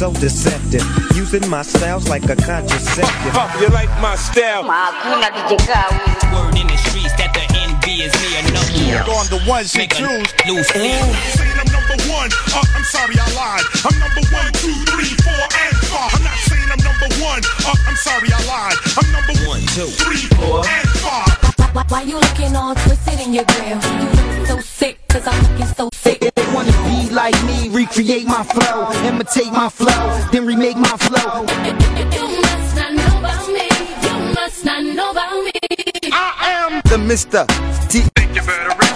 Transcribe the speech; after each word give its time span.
so 0.00 0.14
deceptive. 0.14 0.80
Using 1.14 1.46
my 1.50 1.60
styles 1.60 2.08
like 2.08 2.24
a 2.24 2.34
contraceptive. 2.34 3.32
Pop, 3.36 3.52
you 3.60 3.68
like 3.68 3.92
my 4.00 4.16
style? 4.16 4.64
Hakuna 4.64 5.28
DJ 5.44 5.68
Word 6.32 6.56
in 6.56 6.64
the 6.72 6.78
streets 6.88 7.12
that 7.20 7.36
the 7.36 7.44
envy 7.60 8.08
is 8.08 8.12
me 8.24 8.32
or 8.96 9.04
no. 9.04 9.12
On 9.12 9.28
the 9.28 9.44
ones 9.44 9.74
you 9.76 9.84
Make 9.84 9.92
a 9.92 10.00
choose. 10.00 10.32
loose 10.48 10.72
Saying 10.72 11.52
I'm 11.52 11.68
number 11.68 12.00
one. 12.08 12.32
Uh, 12.48 12.64
I'm 12.72 12.84
sorry, 12.88 13.12
I 13.12 13.28
lied. 13.36 13.66
I'm 13.84 13.92
number 14.00 14.24
one, 14.32 14.48
two, 14.64 14.72
three, 14.88 15.12
four, 15.20 15.36
and 15.36 15.76
five. 15.92 16.16
I'm 16.16 16.24
not 16.24 16.38
saying 16.48 16.68
I'm 16.72 16.80
number 16.80 17.08
one. 17.20 17.44
Uh, 17.68 17.76
I'm 17.84 17.96
sorry, 18.00 18.32
I 18.32 18.40
lied. 18.48 18.80
I'm 18.96 19.04
number 19.12 19.36
one, 19.44 19.60
two, 19.76 19.92
three, 20.00 20.24
four, 20.32 20.64
and 20.64 20.88
five. 21.04 21.36
Why, 21.76 21.84
why 21.92 22.02
you 22.08 22.16
looking 22.16 22.56
all 22.56 22.72
twisted 22.74 23.20
in 23.20 23.36
your 23.36 23.44
grill? 23.44 23.76
You 23.76 24.08
look 24.16 24.46
so 24.48 24.56
sick, 24.64 24.96
cause 25.12 25.28
I'm 25.28 25.36
looking 25.44 25.68
so 25.76 25.90
sick. 25.92 26.20
They 26.24 26.46
wanna 26.56 26.72
be 26.88 27.12
like 27.12 27.29
me, 27.96 28.02
recreate 28.02 28.26
my 28.26 28.42
flow, 28.44 28.92
imitate 29.08 29.52
my 29.52 29.68
flow, 29.68 30.28
then 30.32 30.46
remake 30.46 30.76
my 30.76 30.96
flow. 30.96 31.42
You 31.64 32.40
must 32.42 32.76
not 32.76 32.92
know 32.94 33.18
about 33.18 33.48
me. 33.48 33.68
You 34.02 34.34
must 34.34 34.64
not 34.64 34.82
know 34.82 35.10
about 35.10 35.44
me. 35.44 35.52
I 36.12 36.34
am 36.42 36.80
the 36.84 36.96
Mr. 36.96 37.46
T. 37.88 38.02
Think 38.16 38.34
you 38.34 38.42
better 38.42 38.89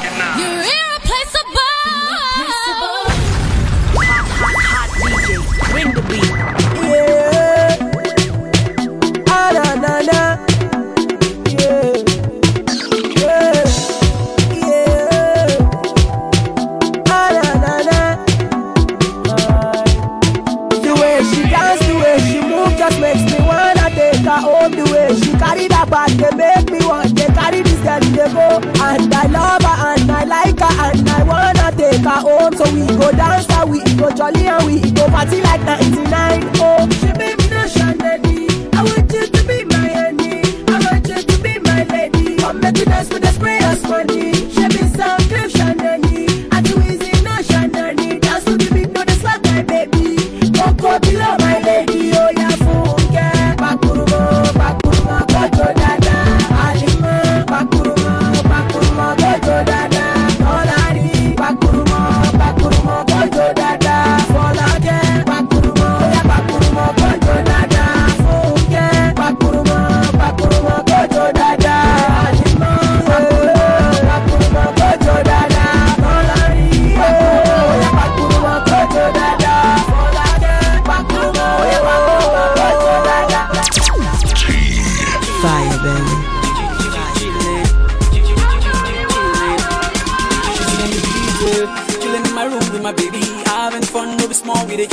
bag, 25.87 26.11
they 26.13 26.31
make 26.37 26.71
me 26.71 26.87
want 26.87 27.17
to 27.19 27.27
carry 27.33 27.63
this 27.63 27.81
girl 27.81 28.03
in 28.03 28.13
the 28.13 28.29
go. 28.33 28.61
And 28.83 29.13
I 29.15 29.27
love 29.27 29.63
her, 29.63 29.77
and 29.95 30.11
I 30.11 30.25
like 30.25 30.59
her, 30.59 30.91
and 30.91 31.09
I 31.09 31.23
wanna 31.23 31.73
take 31.77 32.03
her 32.05 32.21
home. 32.21 32.55
So 32.55 32.65
we 32.73 32.87
go 32.87 33.11
dance, 33.13 33.49
and 33.51 33.71
we 33.71 33.83
go 33.97 34.11
jolly, 34.11 34.47
and 34.47 34.65
we 34.67 34.91
go 34.93 35.09
party 35.09 35.41
like 35.41 35.63
99. 35.63 36.51
Oh, 36.57 36.89
she 36.91 37.13
be 37.13 37.35
me 37.37 37.49
no 37.51 37.67
shandy. 37.67 38.49
I 38.73 38.83
want 38.83 39.13
you 39.13 39.27
to 39.27 39.47
be 39.47 39.65
my 39.65 39.89
honey. 39.89 40.43
I 40.69 40.79
want 40.91 41.09
you 41.09 41.23
to 41.23 41.43
be 41.43 41.59
my 41.59 41.85
lady. 41.85 42.37
Come 42.37 42.61
make 42.61 42.79
you 42.79 42.85
dance 42.85 43.09
with 43.11 43.23
the 43.23 43.33
spray 43.33 43.59
of 43.65 43.83
money. 43.89 44.34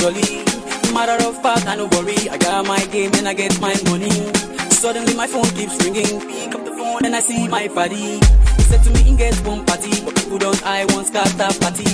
Jolly. 0.01 0.41
Matter 0.93 1.21
of 1.29 1.37
fact, 1.43 1.67
I 1.67 1.75
no 1.75 1.85
worry. 1.93 2.17
I 2.27 2.37
got 2.37 2.65
my 2.65 2.83
game 2.87 3.11
and 3.13 3.27
I 3.27 3.33
get 3.33 3.53
my 3.61 3.75
money. 3.85 4.09
Suddenly 4.81 5.13
my 5.13 5.27
phone 5.27 5.49
keeps 5.53 5.77
ringing. 5.85 6.19
Pick 6.25 6.55
up 6.55 6.65
the 6.65 6.71
phone 6.71 7.05
and 7.05 7.15
I 7.15 7.19
see 7.19 7.47
my 7.47 7.67
buddy. 7.67 8.17
He 8.57 8.63
said 8.69 8.81
to 8.83 8.89
me, 8.89 9.03
he 9.03 9.15
get 9.15 9.35
one 9.45 9.63
party, 9.63 9.93
but 10.03 10.15
people 10.15 10.39
don't 10.39 10.61
I 10.65 10.85
want 10.85 11.07
scatter 11.07 11.53
party. 11.61 11.85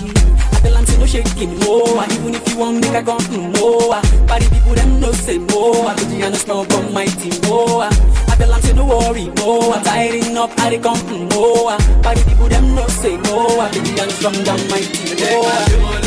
I 0.55 0.59
tell 0.63 0.75
him 0.77 0.85
say 0.85 0.97
no 0.97 1.05
shaking 1.05 1.59
more, 1.59 1.99
even 2.15 2.33
if 2.33 2.47
you 2.49 2.57
want 2.57 2.79
make 2.79 2.95
I 2.95 3.03
come 3.03 3.19
mm, 3.27 3.51
more. 3.59 3.99
Party 4.27 4.47
people 4.55 4.73
them 4.73 4.99
no 5.01 5.11
say 5.11 5.37
more. 5.37 5.87
I 5.91 5.93
put 5.99 6.07
you 6.07 6.23
on 6.23 6.31
the 6.31 6.39
smell 6.39 6.63
from 6.63 6.93
my 6.93 7.05
team 7.19 7.35
more. 7.43 7.83
I 7.83 8.35
tell 8.39 8.53
him 8.53 8.61
say 8.61 8.73
no 8.73 8.85
worry 8.87 9.27
more. 9.43 9.75
Tiring 9.83 10.37
up, 10.37 10.51
I 10.57 10.77
come 10.77 10.95
mm, 11.11 11.27
more. 11.35 11.75
Party 12.03 12.23
people 12.23 12.47
them 12.47 12.73
no 12.73 12.87
say 12.87 13.17
more. 13.27 13.59
I 13.59 13.67
put 13.67 13.83
you 13.83 13.99
on 13.99 14.07
the 14.07 14.15
strong 14.15 14.37
my 14.71 14.79
team 14.79 15.19
more. 15.27 15.97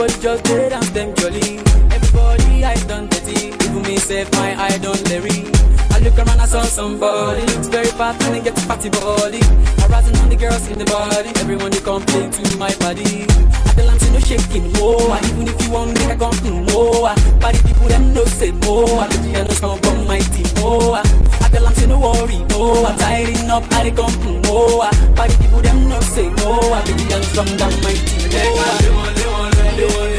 Everybody 0.00 0.22
just 0.22 0.44
did 0.44 0.70
dance 0.70 0.90
them 0.90 1.12
jolly. 1.16 1.58
Everybody 1.90 2.64
I 2.64 2.76
done 2.86 3.08
dirty. 3.08 3.48
Even 3.48 3.82
me 3.82 3.96
save 3.96 4.30
my 4.34 4.54
eye 4.54 4.78
don't 4.78 5.02
Larry. 5.08 5.42
I 5.98 6.00
look 6.00 6.16
around, 6.16 6.40
I 6.40 6.46
saw 6.46 6.62
somebody 6.62 7.40
looks 7.42 7.66
very 7.66 7.90
fat 7.98 8.14
and 8.22 8.36
they 8.36 8.40
get 8.40 8.56
a 8.56 8.60
fatty 8.70 8.88
body. 8.88 9.42
Harassing 9.82 10.14
on 10.22 10.28
the 10.28 10.36
girls 10.36 10.68
in 10.70 10.78
the 10.78 10.84
body. 10.84 11.30
Everyone 11.42 11.72
they 11.72 11.80
complain 11.80 12.30
to 12.30 12.56
my 12.56 12.70
body. 12.78 13.26
I 13.26 13.74
tell 13.74 13.86
them 13.90 13.98
say 13.98 14.12
no 14.14 14.20
shaking 14.20 14.70
more. 14.78 15.18
Even 15.26 15.48
if 15.50 15.58
you 15.58 15.72
want 15.72 15.98
me, 15.98 16.06
I 16.06 16.14
come 16.14 16.38
mm, 16.46 16.70
more. 16.70 17.10
Party 17.42 17.58
people 17.66 17.88
them 17.88 18.14
no 18.14 18.24
say 18.26 18.52
more. 18.62 18.86
I 18.86 19.08
the 19.10 19.54
song 19.58 19.82
from 19.82 20.06
my 20.06 20.20
team 20.30 20.46
more. 20.62 21.02
I 21.02 21.48
tell 21.50 21.64
them 21.66 21.74
say 21.74 21.86
no 21.90 21.98
worry 21.98 22.46
more. 22.54 22.86
I'm 22.86 22.96
tiring 22.96 23.50
up, 23.50 23.66
I 23.74 23.90
come 23.90 24.14
mm, 24.22 24.46
more. 24.46 24.86
Party 25.18 25.34
people 25.42 25.62
them 25.66 25.88
no 25.88 25.98
say 26.14 26.30
more. 26.46 26.78
I 26.78 26.80
put 26.86 26.94
you 26.94 27.10
on 27.10 27.26
the 27.26 27.56
down 27.58 27.74
my 27.82 27.90
team 28.06 28.30
more. 28.54 30.17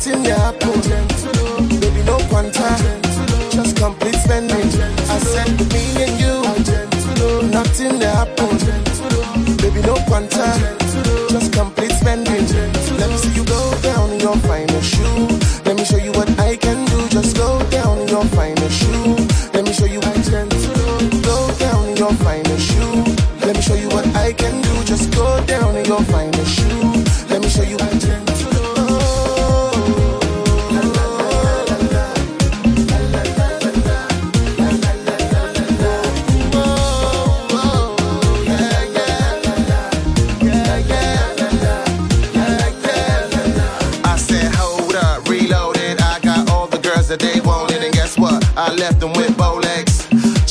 Nothing 0.00 0.24
happen. 0.24 0.80
Baby, 1.78 2.02
no 2.04 2.16
quanta, 2.30 2.74
just 3.50 3.76
complete 3.76 4.14
spending. 4.14 4.68
I 5.10 5.18
said 5.18 5.50
me 5.74 6.04
and 6.04 6.18
you, 6.18 6.40
nothing 7.50 8.00
happen. 8.00 8.56
Baby, 9.58 9.82
no 9.82 9.96
quanta, 10.06 10.79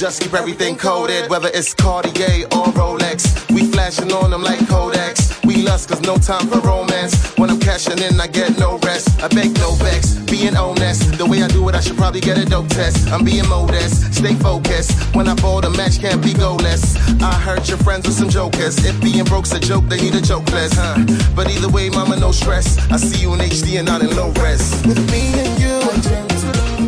Just 0.09 0.23
keep 0.23 0.33
everything 0.33 0.75
coded, 0.75 1.29
whether 1.29 1.49
it's 1.53 1.71
Cartier 1.71 2.45
or 2.45 2.65
Rolex. 2.73 3.47
We 3.53 3.65
flashing 3.65 4.11
on 4.11 4.31
them 4.31 4.41
like 4.41 4.57
Kodaks. 4.61 5.45
We 5.45 5.61
lust 5.61 5.87
cause 5.87 6.01
no 6.01 6.17
time 6.17 6.47
for 6.47 6.59
romance. 6.61 7.13
When 7.37 7.51
I'm 7.51 7.59
cashing 7.59 7.99
in, 7.99 8.19
I 8.19 8.25
get 8.25 8.57
no 8.57 8.79
rest. 8.79 9.21
I 9.21 9.27
beg 9.27 9.55
no 9.59 9.73
vex, 9.73 10.15
being 10.25 10.55
honest. 10.55 11.15
The 11.19 11.27
way 11.27 11.43
I 11.43 11.47
do 11.47 11.69
it, 11.69 11.75
I 11.75 11.81
should 11.81 11.95
probably 11.95 12.21
get 12.21 12.39
a 12.39 12.45
dope 12.45 12.69
test. 12.69 13.07
I'm 13.11 13.23
being 13.23 13.47
modest, 13.47 14.11
stay 14.15 14.33
focused. 14.33 14.97
When 15.13 15.27
I 15.27 15.35
ball, 15.35 15.61
the 15.61 15.69
match 15.69 15.99
can't 15.99 16.23
be 16.23 16.33
goalless. 16.33 16.97
I 17.21 17.31
hurt 17.35 17.69
your 17.69 17.77
friends 17.77 18.07
with 18.07 18.15
some 18.15 18.29
jokers. 18.29 18.83
If 18.83 18.99
being 19.03 19.25
broke's 19.25 19.53
a 19.53 19.59
joke, 19.59 19.85
they 19.89 20.01
need 20.01 20.15
a 20.15 20.21
joke 20.21 20.51
less, 20.53 20.73
huh? 20.73 20.97
But 21.35 21.51
either 21.51 21.69
way, 21.69 21.91
mama, 21.91 22.15
no 22.15 22.31
stress. 22.31 22.79
I 22.89 22.97
see 22.97 23.21
you 23.21 23.35
in 23.35 23.41
HD 23.41 23.77
and 23.77 23.85
not 23.85 24.01
in 24.01 24.09
low 24.15 24.31
res. 24.41 24.71
With 24.87 25.05
me 25.11 25.37
and 25.37 25.53
you, 25.61 25.77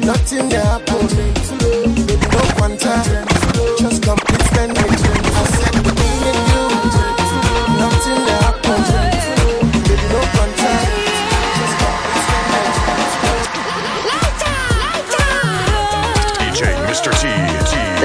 nothing 0.08 0.50
happen. 0.50 1.41
Baby, 2.32 2.38
no 2.38 2.54
quanta, 2.56 2.96
just 3.78 4.04
complete 4.04 4.42
spending. 4.44 4.92
I 5.36 5.44
said 5.52 5.76
with 5.86 5.96
me 6.00 6.12
and 6.30 6.40
you, 6.50 6.64
nothing 7.80 8.24
happen. 8.40 8.82
Baby, 9.84 10.08
no 10.14 10.22
quanta, 10.32 10.72
just 11.58 11.76
DJ 16.40 16.62
Mr. 16.88 17.12
T. 17.20 17.24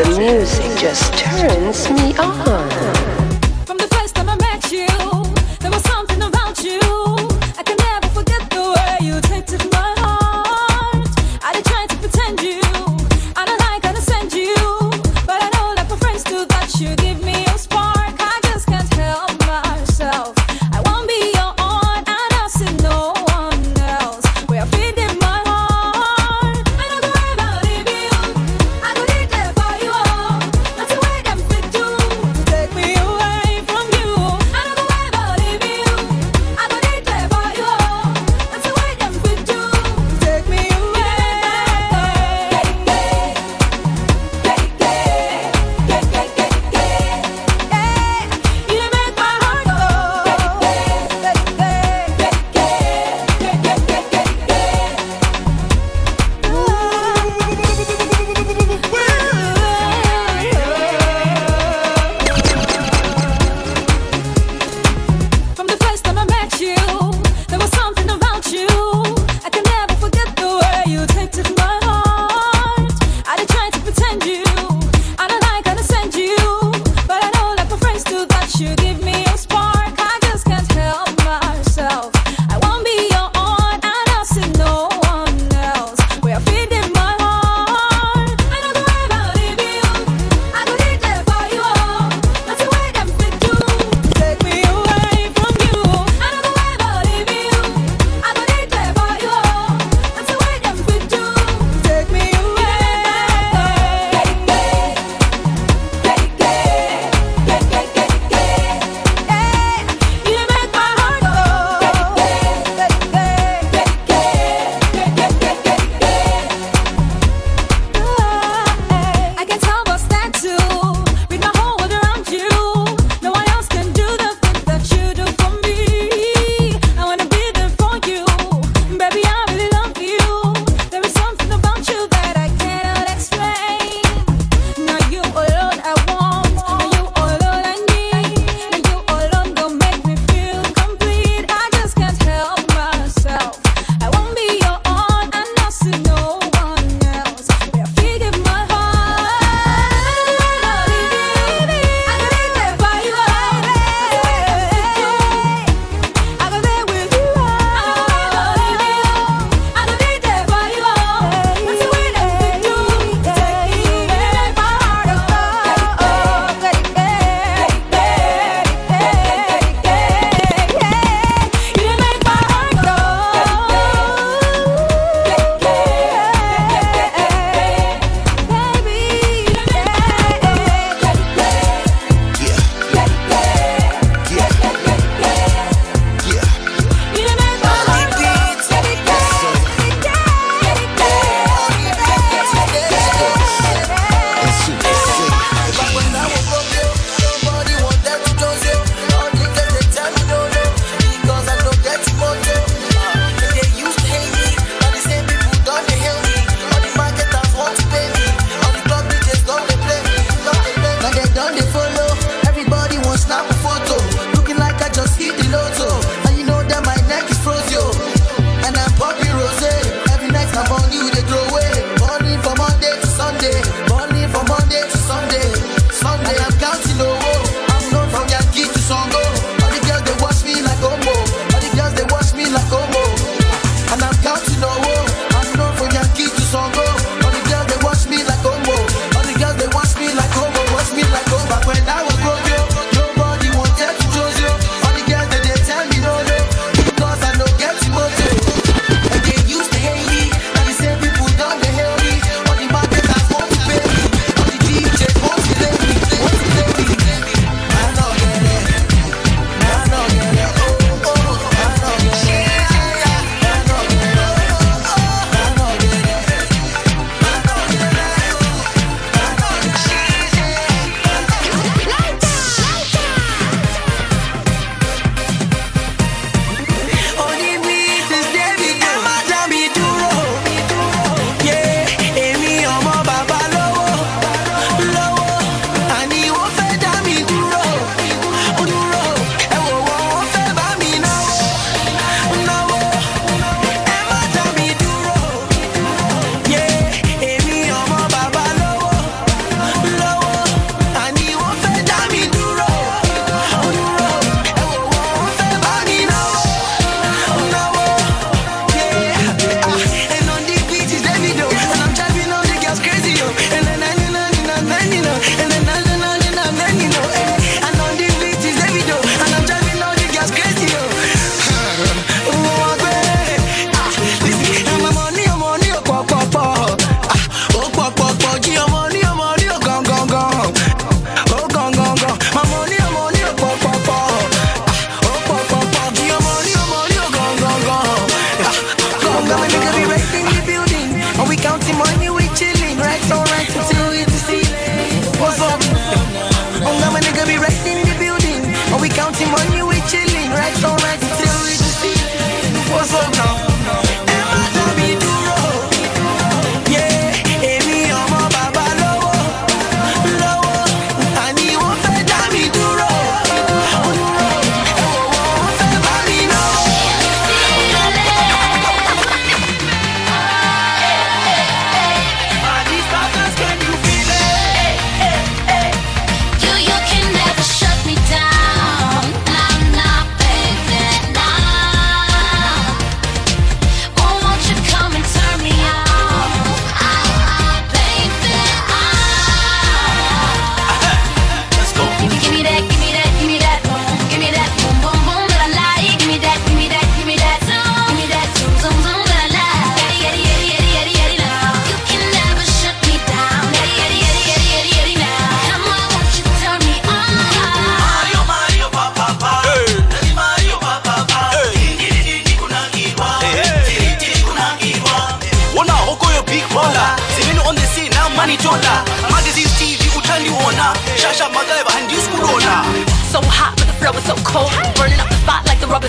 The 0.02 0.04
music 0.18 0.70
just 0.78 1.12
turns 1.14 1.90
me 1.90 2.16
on. 2.18 3.05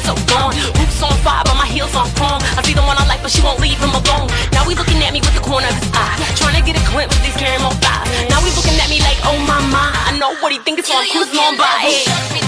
So 0.07 0.15
gone. 0.31 0.55
Boots 0.79 1.03
on 1.03 1.11
fire, 1.19 1.43
but 1.43 1.59
my 1.59 1.67
heels 1.67 1.91
on 1.91 2.07
chrome. 2.15 2.39
I 2.55 2.63
see 2.63 2.73
the 2.73 2.85
one 2.87 2.95
I 2.95 3.03
like, 3.11 3.21
but 3.21 3.31
she 3.31 3.43
won't 3.43 3.59
leave 3.59 3.79
him 3.83 3.91
alone. 3.91 4.31
Now 4.55 4.63
we 4.63 4.73
looking 4.73 5.03
at 5.03 5.11
me 5.11 5.19
with 5.19 5.35
the 5.35 5.43
corner 5.43 5.67
of 5.67 5.75
his 5.75 5.91
eye. 5.91 6.15
Trying 6.39 6.55
to 6.55 6.63
get 6.63 6.79
a 6.79 6.83
glimpse 6.87 7.19
of 7.19 7.23
these 7.27 7.35
caramel 7.35 7.75
thighs. 7.83 8.07
Now 8.31 8.39
we 8.39 8.49
looking 8.55 8.79
at 8.79 8.87
me 8.87 9.03
like, 9.03 9.19
oh 9.27 9.35
my 9.43 9.59
my. 9.67 9.91
I 10.07 10.15
know 10.15 10.31
what 10.39 10.55
he 10.55 10.59
think, 10.63 10.79
so 10.85 10.95
I'm 10.95 11.11
cruising 11.11 11.39
on 11.43 11.59
by. 11.59 11.75
Hey. 11.83 12.46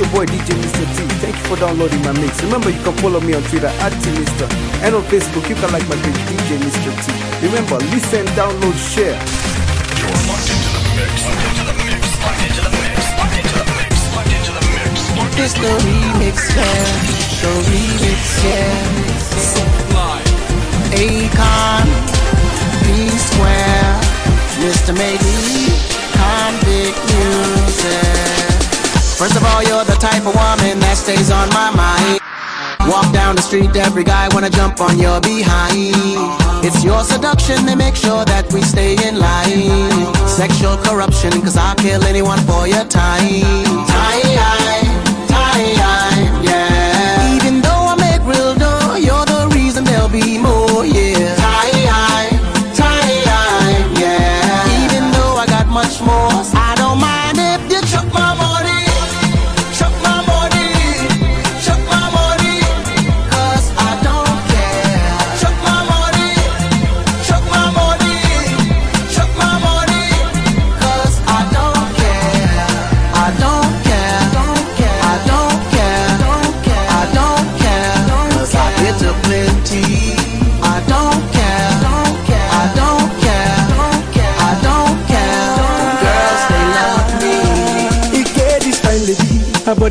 Your 0.00 0.08
boy 0.16 0.24
DJ 0.24 0.56
Mr. 0.56 0.86
T. 0.96 1.04
Thank 1.20 1.36
you 1.36 1.44
for 1.44 1.56
downloading 1.60 2.00
my 2.00 2.12
mix. 2.12 2.42
Remember, 2.42 2.70
you 2.70 2.80
can 2.82 2.96
follow 3.04 3.20
me 3.20 3.34
on 3.34 3.42
Twitter 3.52 3.68
at 3.84 3.92
T-Mister. 4.00 4.48
And 4.80 4.94
on 4.96 5.04
Facebook, 5.12 5.44
you 5.48 5.54
can 5.54 5.70
like 5.72 5.86
my 5.92 5.96
page 6.00 6.16
DJ 6.24 6.56
Mr. 6.56 6.88
T. 7.04 7.12
Remember, 7.44 7.76
listen, 7.92 8.24
download, 8.32 8.76
share. 8.80 9.20
It's 15.36 15.54
the 15.54 15.68
remix, 15.84 16.36
yeah. 16.56 16.84
The 17.44 17.52
remix, 17.68 18.20
yeah. 18.44 19.00
Akon, 20.96 21.88
P 22.84 23.08
Square, 23.28 24.00
Mr. 24.64 24.92
Maybe, 24.96 25.76
Convict 26.16 26.98
Music. 27.12 28.39
First 29.20 29.36
of 29.36 29.44
all, 29.44 29.62
you're 29.62 29.84
the 29.84 30.00
type 30.00 30.24
of 30.24 30.32
woman 30.32 30.80
that 30.80 30.96
stays 30.96 31.30
on 31.30 31.46
my 31.50 31.68
mind. 31.76 32.20
Walk 32.88 33.12
down 33.12 33.36
the 33.36 33.42
street, 33.42 33.76
every 33.76 34.02
guy 34.02 34.28
wanna 34.32 34.48
jump 34.48 34.80
on 34.80 34.98
your 34.98 35.20
behind. 35.20 35.92
It's 36.64 36.82
your 36.82 37.04
seduction 37.04 37.66
that 37.66 37.76
makes 37.76 38.00
sure 38.00 38.24
that 38.24 38.50
we 38.50 38.62
stay 38.62 38.96
in 39.06 39.18
line. 39.20 40.08
Sexual 40.26 40.78
corruption, 40.78 41.32
cause 41.42 41.58
I'll 41.58 41.76
kill 41.76 42.02
anyone 42.04 42.40
for 42.48 42.66
your 42.66 42.86
time. 42.86 43.44
Time, 43.92 44.24
time, 44.24 44.59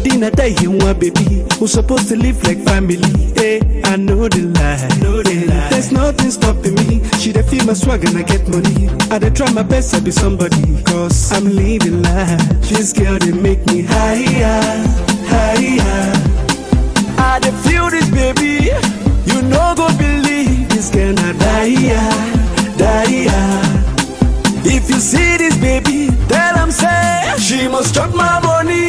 body 0.03 0.17
na 0.17 0.29
die 0.29 0.55
you 0.61 0.71
want 0.71 0.99
baby. 0.99 1.45
Who 1.59 1.67
supposed 1.67 2.07
to 2.09 2.15
live 2.15 2.41
like 2.43 2.59
family? 2.63 2.97
Eh, 3.37 3.59
I 3.85 3.95
know 3.97 4.27
the 4.27 4.43
lie. 4.55 4.87
Know 5.01 5.21
the 5.23 5.45
lie. 5.47 5.69
There's 5.69 5.91
nothing 5.91 6.31
stopping 6.31 6.75
me. 6.75 7.01
She 7.19 7.31
dey 7.31 7.41
feel 7.43 7.65
my 7.65 7.73
swag 7.73 8.05
and 8.05 8.17
I 8.17 8.23
get 8.23 8.47
money. 8.47 8.89
I 9.11 9.19
dey 9.19 9.29
try 9.29 9.51
my 9.51 9.63
best 9.63 9.93
to 9.95 10.01
be 10.01 10.11
somebody, 10.11 10.81
cause 10.83 11.31
I'm 11.31 11.45
living 11.55 12.01
life. 12.01 12.39
This 12.69 12.93
girl 12.93 13.17
they 13.19 13.31
make 13.31 13.65
me 13.67 13.81
higher, 13.83 14.61
higher. 15.27 16.13
I 17.17 17.39
dey 17.41 17.51
feel 17.63 17.89
this 17.89 18.09
baby. 18.09 18.71
You 19.25 19.41
no 19.43 19.73
go 19.75 19.87
believe 19.97 20.69
this 20.69 20.89
girl 20.89 21.13
na 21.13 21.33
die, 21.33 21.75
die. 22.77 23.27
If 24.61 24.89
you 24.89 24.99
see 24.99 25.37
this 25.37 25.57
baby, 25.57 26.09
tell 26.27 26.55
them 26.55 26.71
say 26.71 27.33
she 27.39 27.67
must 27.67 27.95
chop 27.95 28.13
my 28.13 28.39
money, 28.41 28.88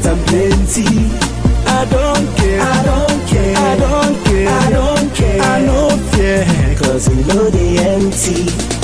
get 0.00 0.02
them 0.02 0.18
plenty. 0.26 0.86
I 1.66 1.84
don't 1.90 2.36
care, 2.36 2.60
I 2.60 2.82
don't 2.84 3.28
care, 3.28 3.56
I 3.56 3.76
don't 3.76 4.24
care, 4.24 4.48
I 4.48 4.70
don't 4.70 5.14
care, 5.14 5.42
I 5.42 5.64
don't 5.64 6.12
care, 6.12 6.76
cause 6.76 7.08
you 7.08 7.24
know 7.24 7.50
they 7.50 7.78
empty. 7.78 8.79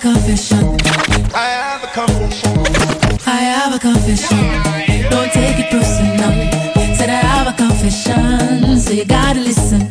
Confession. 0.00 0.78
I 1.34 1.48
have 1.60 1.84
a 1.84 1.88
confession. 1.88 2.58
I 3.26 3.40
have 3.52 3.74
a 3.74 3.78
confession. 3.78 5.10
Don't 5.10 5.30
take 5.30 5.58
it 5.58 5.70
personal. 5.70 6.32
Said 6.96 7.10
I 7.10 7.20
have 7.20 7.46
a 7.46 7.52
confession, 7.52 8.78
so 8.78 8.92
you 8.94 9.04
gotta 9.04 9.40
listen. 9.40 9.90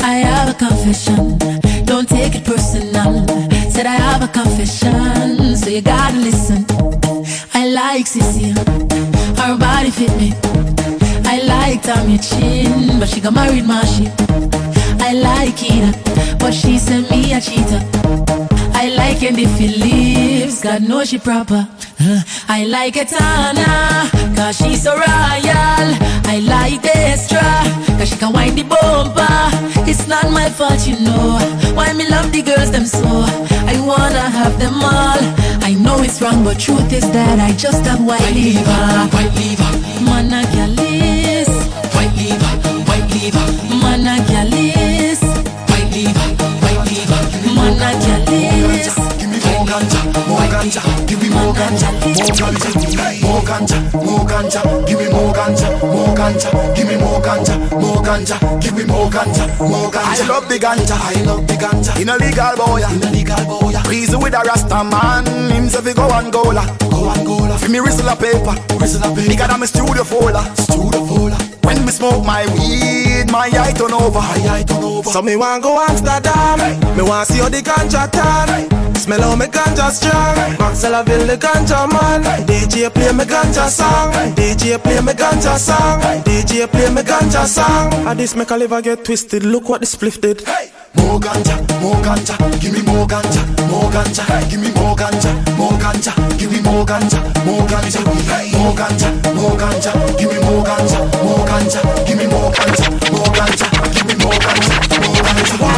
I 0.00 0.18
have 0.18 0.48
a 0.48 0.54
confession. 0.54 1.38
Don't 1.84 2.08
take 2.08 2.36
it 2.36 2.44
personal. 2.44 3.26
Said 3.68 3.86
I 3.86 3.96
have 3.96 4.22
a 4.22 4.28
confession, 4.28 5.56
so 5.56 5.70
you 5.70 5.82
gotta 5.82 6.18
listen. 6.18 6.64
I 7.52 7.66
like 7.66 8.06
Sissy, 8.06 8.56
her 9.38 9.58
body 9.58 9.90
fit 9.90 10.16
me. 10.18 10.34
I 11.24 11.42
like 11.42 11.82
Tami 11.82 12.18
Chynn, 12.18 13.00
but 13.00 13.08
she 13.08 13.20
got 13.20 13.34
married, 13.34 13.64
Mashi. 13.64 14.06
I 15.00 15.14
like 15.14 15.60
Ida, 15.62 16.38
but 16.38 16.54
she 16.54 16.78
sent 16.78 17.10
me 17.10 17.32
a 17.32 17.40
cheater. 17.40 18.25
I 18.96 19.10
like 19.10 19.22
Andy 19.22 19.44
leaves. 19.44 20.62
God 20.62 20.82
knows 20.82 21.10
she 21.10 21.18
proper. 21.18 21.68
Huh. 21.98 22.20
I 22.48 22.64
like 22.64 22.96
Etana, 22.96 24.08
cause 24.34 24.56
she's 24.56 24.84
so 24.84 24.92
royal. 24.92 25.86
I 26.24 26.40
like 26.42 26.80
Destra, 26.80 27.44
cause 27.98 28.08
she 28.08 28.16
can 28.16 28.32
wind 28.32 28.56
the 28.56 28.62
bumper. 28.62 29.84
It's 29.86 30.08
not 30.08 30.30
my 30.30 30.48
fault, 30.48 30.88
you 30.88 30.98
know. 31.00 31.38
Why 31.74 31.92
me 31.92 32.08
love 32.08 32.32
the 32.32 32.40
girls, 32.40 32.70
them 32.70 32.86
so. 32.86 33.04
I 33.68 33.76
wanna 33.84 34.30
have 34.30 34.58
them 34.58 34.82
all. 34.82 35.20
I 35.62 35.74
know 35.78 36.00
it's 36.02 36.22
wrong, 36.22 36.42
but 36.42 36.58
truth 36.58 36.90
is 36.90 37.04
that 37.12 37.38
I 37.38 37.52
just 37.52 37.84
have 37.84 38.00
white, 38.00 38.20
white 38.22 38.34
liver. 38.34 38.86
White 39.12 39.34
liver. 39.36 39.72
Managalis. 40.08 41.48
White 41.94 42.16
liver. 42.16 42.52
White 42.88 43.08
liver. 43.12 43.65
Ganja, 50.70 51.06
give 51.06 51.22
me 51.22 51.28
more 51.30 51.52
ganja, 51.52 51.90
more 51.92 52.14
ganja, 52.42 53.20
more 53.22 53.42
ganja, 53.42 53.78
more 54.04 54.24
ganja, 54.26 54.86
give 54.86 54.98
me 54.98 55.08
more 55.10 55.32
ganja, 55.32 55.70
more 55.82 56.14
ganja, 56.14 56.74
give 56.74 56.88
me 56.88 56.96
more 56.96 57.20
ganja, 57.20 57.56
more 57.80 58.02
ganja, 58.02 58.60
give 58.60 58.74
me 58.74 58.84
more 58.84 59.08
ganja, 59.10 59.46
more 59.60 59.90
ganja. 59.90 60.24
I 60.24 60.26
love 60.26 60.48
the 60.48 60.58
ganja, 60.58 60.96
I 60.96 61.22
love 61.22 61.46
the 61.46 61.54
ganja. 61.54 62.00
In 62.00 62.08
a 62.08 62.16
legal 62.16 62.56
boy, 62.56 62.82
in 62.82 63.02
a 63.02 63.10
legal 63.10 63.44
boy. 63.46 63.72
Reason 63.88 64.20
with 64.20 64.34
a 64.34 64.42
rasta 64.44 64.82
man, 64.84 65.26
him 65.52 65.68
say 65.68 65.80
fi 65.82 65.92
go 65.94 66.08
Angola, 66.10 66.64
go 66.90 67.10
Angola. 67.10 67.58
Fi 67.58 67.68
me 67.68 67.80
whistle 67.80 68.08
a 68.08 68.16
paper, 68.16 68.54
whistle 68.78 69.02
a 69.04 69.14
paper. 69.14 69.30
Nigga 69.30 69.46
that 69.46 69.60
me 69.60 69.66
studio 69.66 70.04
folder, 70.04 70.42
studio 70.58 71.04
folder. 71.06 71.38
When 71.62 71.84
me 71.84 71.90
smoke 71.92 72.24
my 72.24 72.46
weed, 72.54 73.30
my 73.30 73.50
eye 73.52 73.72
turn 73.72 73.92
over. 73.92 74.18
My 74.20 74.58
eye 74.58 74.62
turn 74.62 74.82
over. 74.82 75.10
So 75.10 75.22
me 75.22 75.36
want 75.36 75.62
go 75.62 75.80
Amsterdam. 75.80 76.58
Me 76.96 77.02
want 77.02 77.28
see 77.28 77.38
how 77.38 77.48
the 77.48 77.62
ganja 77.62 78.10
tan. 78.10 78.75
Smell 79.06 79.22
how 79.22 79.36
me 79.36 79.46
ganja 79.46 79.88
strong. 79.92 80.34
Maxellaville 80.58 81.28
the 81.28 81.36
ganja 81.36 81.86
man. 81.92 82.24
DJ 82.44 82.92
play 82.92 83.12
me 83.12 83.24
ganja 83.24 83.68
song. 83.70 84.10
DJ 84.34 84.82
play 84.82 85.00
me 85.00 85.12
ganja 85.12 85.56
song. 85.56 86.00
DJ 86.24 86.66
play 86.68 86.90
me 86.90 87.02
ganja 87.02 87.46
song. 87.46 87.94
And 88.04 88.18
this 88.18 88.34
make 88.34 88.50
a 88.50 88.56
liver 88.56 88.82
get 88.82 89.04
twisted. 89.04 89.44
Look 89.44 89.68
what 89.68 89.80
the 89.80 89.86
spliff 89.86 90.20
did. 90.20 90.42
More 90.96 91.20
ganja, 91.20 91.54
more 91.80 92.02
ganja, 92.02 92.34
give 92.58 92.72
me 92.72 92.82
more 92.82 93.06
ganja, 93.06 93.46
more 93.70 93.90
ganja, 93.92 94.24
give 94.50 94.60
me 94.60 94.72
more 94.72 94.96
ganja, 94.96 95.30
more 95.56 95.78
ganja, 95.78 96.12
give 96.36 96.50
me 96.50 96.60
more 96.62 96.84
ganja, 96.84 97.20
more 97.46 97.62
ganja, 97.68 98.00
more 98.02 98.74
ganja, 98.74 99.08
more 99.36 99.56
ganja, 99.56 99.92
give 100.18 100.32
me 100.32 100.38
more 100.40 100.64
ganja, 100.64 100.98
more 101.22 101.46
ganja, 101.46 101.80
give 102.08 102.18
me 102.18 102.26
more 102.26 102.50
ganja, 102.50 102.90
more 103.12 103.30
ganja, 103.38 103.68
give 103.94 104.06
me 104.08 104.14
more 104.24 104.40
ganja, 104.40 104.74
more 105.06 105.22
ganja. 105.22 105.75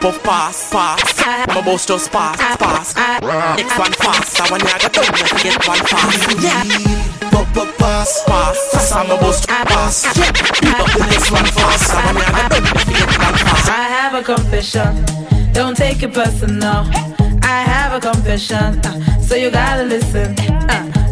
Puff 0.00 0.22
pass 0.22 0.70
pass. 0.70 1.26
My 1.48 1.60
boss 1.60 1.84
just 1.84 2.12
pass 2.12 2.36
pass. 2.56 2.94
Next 3.56 3.78
one 3.78 3.92
fast. 3.92 4.40
I 4.40 4.46
you 4.46 5.42
get 5.42 5.66
one 5.66 5.78
fast. 5.78 6.42
Yeah. 6.42 7.30
Puff 7.30 7.52
puff 7.52 7.78
pass 7.78 8.24
pass. 8.24 8.70
Fast 8.70 8.96
and 8.96 9.08
my 9.08 9.20
boss 9.20 9.44
pass. 9.44 10.04
Yeah. 10.16 10.30
But 10.78 10.92
the 10.94 11.06
next 11.10 11.30
one 11.32 11.44
fast. 11.46 11.94
I 11.94 12.02
you 12.86 12.94
get 12.94 13.18
one 13.18 13.38
fast. 13.42 13.68
I 13.68 13.82
have 13.96 14.14
a 14.14 14.22
confession. 14.22 15.52
Don't 15.52 15.76
take 15.76 16.02
it 16.04 16.14
personal. 16.14 16.86
I 17.42 17.62
have 17.66 17.92
a 17.92 18.00
confession. 18.00 18.78
uh, 18.84 19.20
so 19.20 19.34
you 19.34 19.50
gotta 19.50 19.82
listen. 19.82 20.36
Uh, 20.70 21.07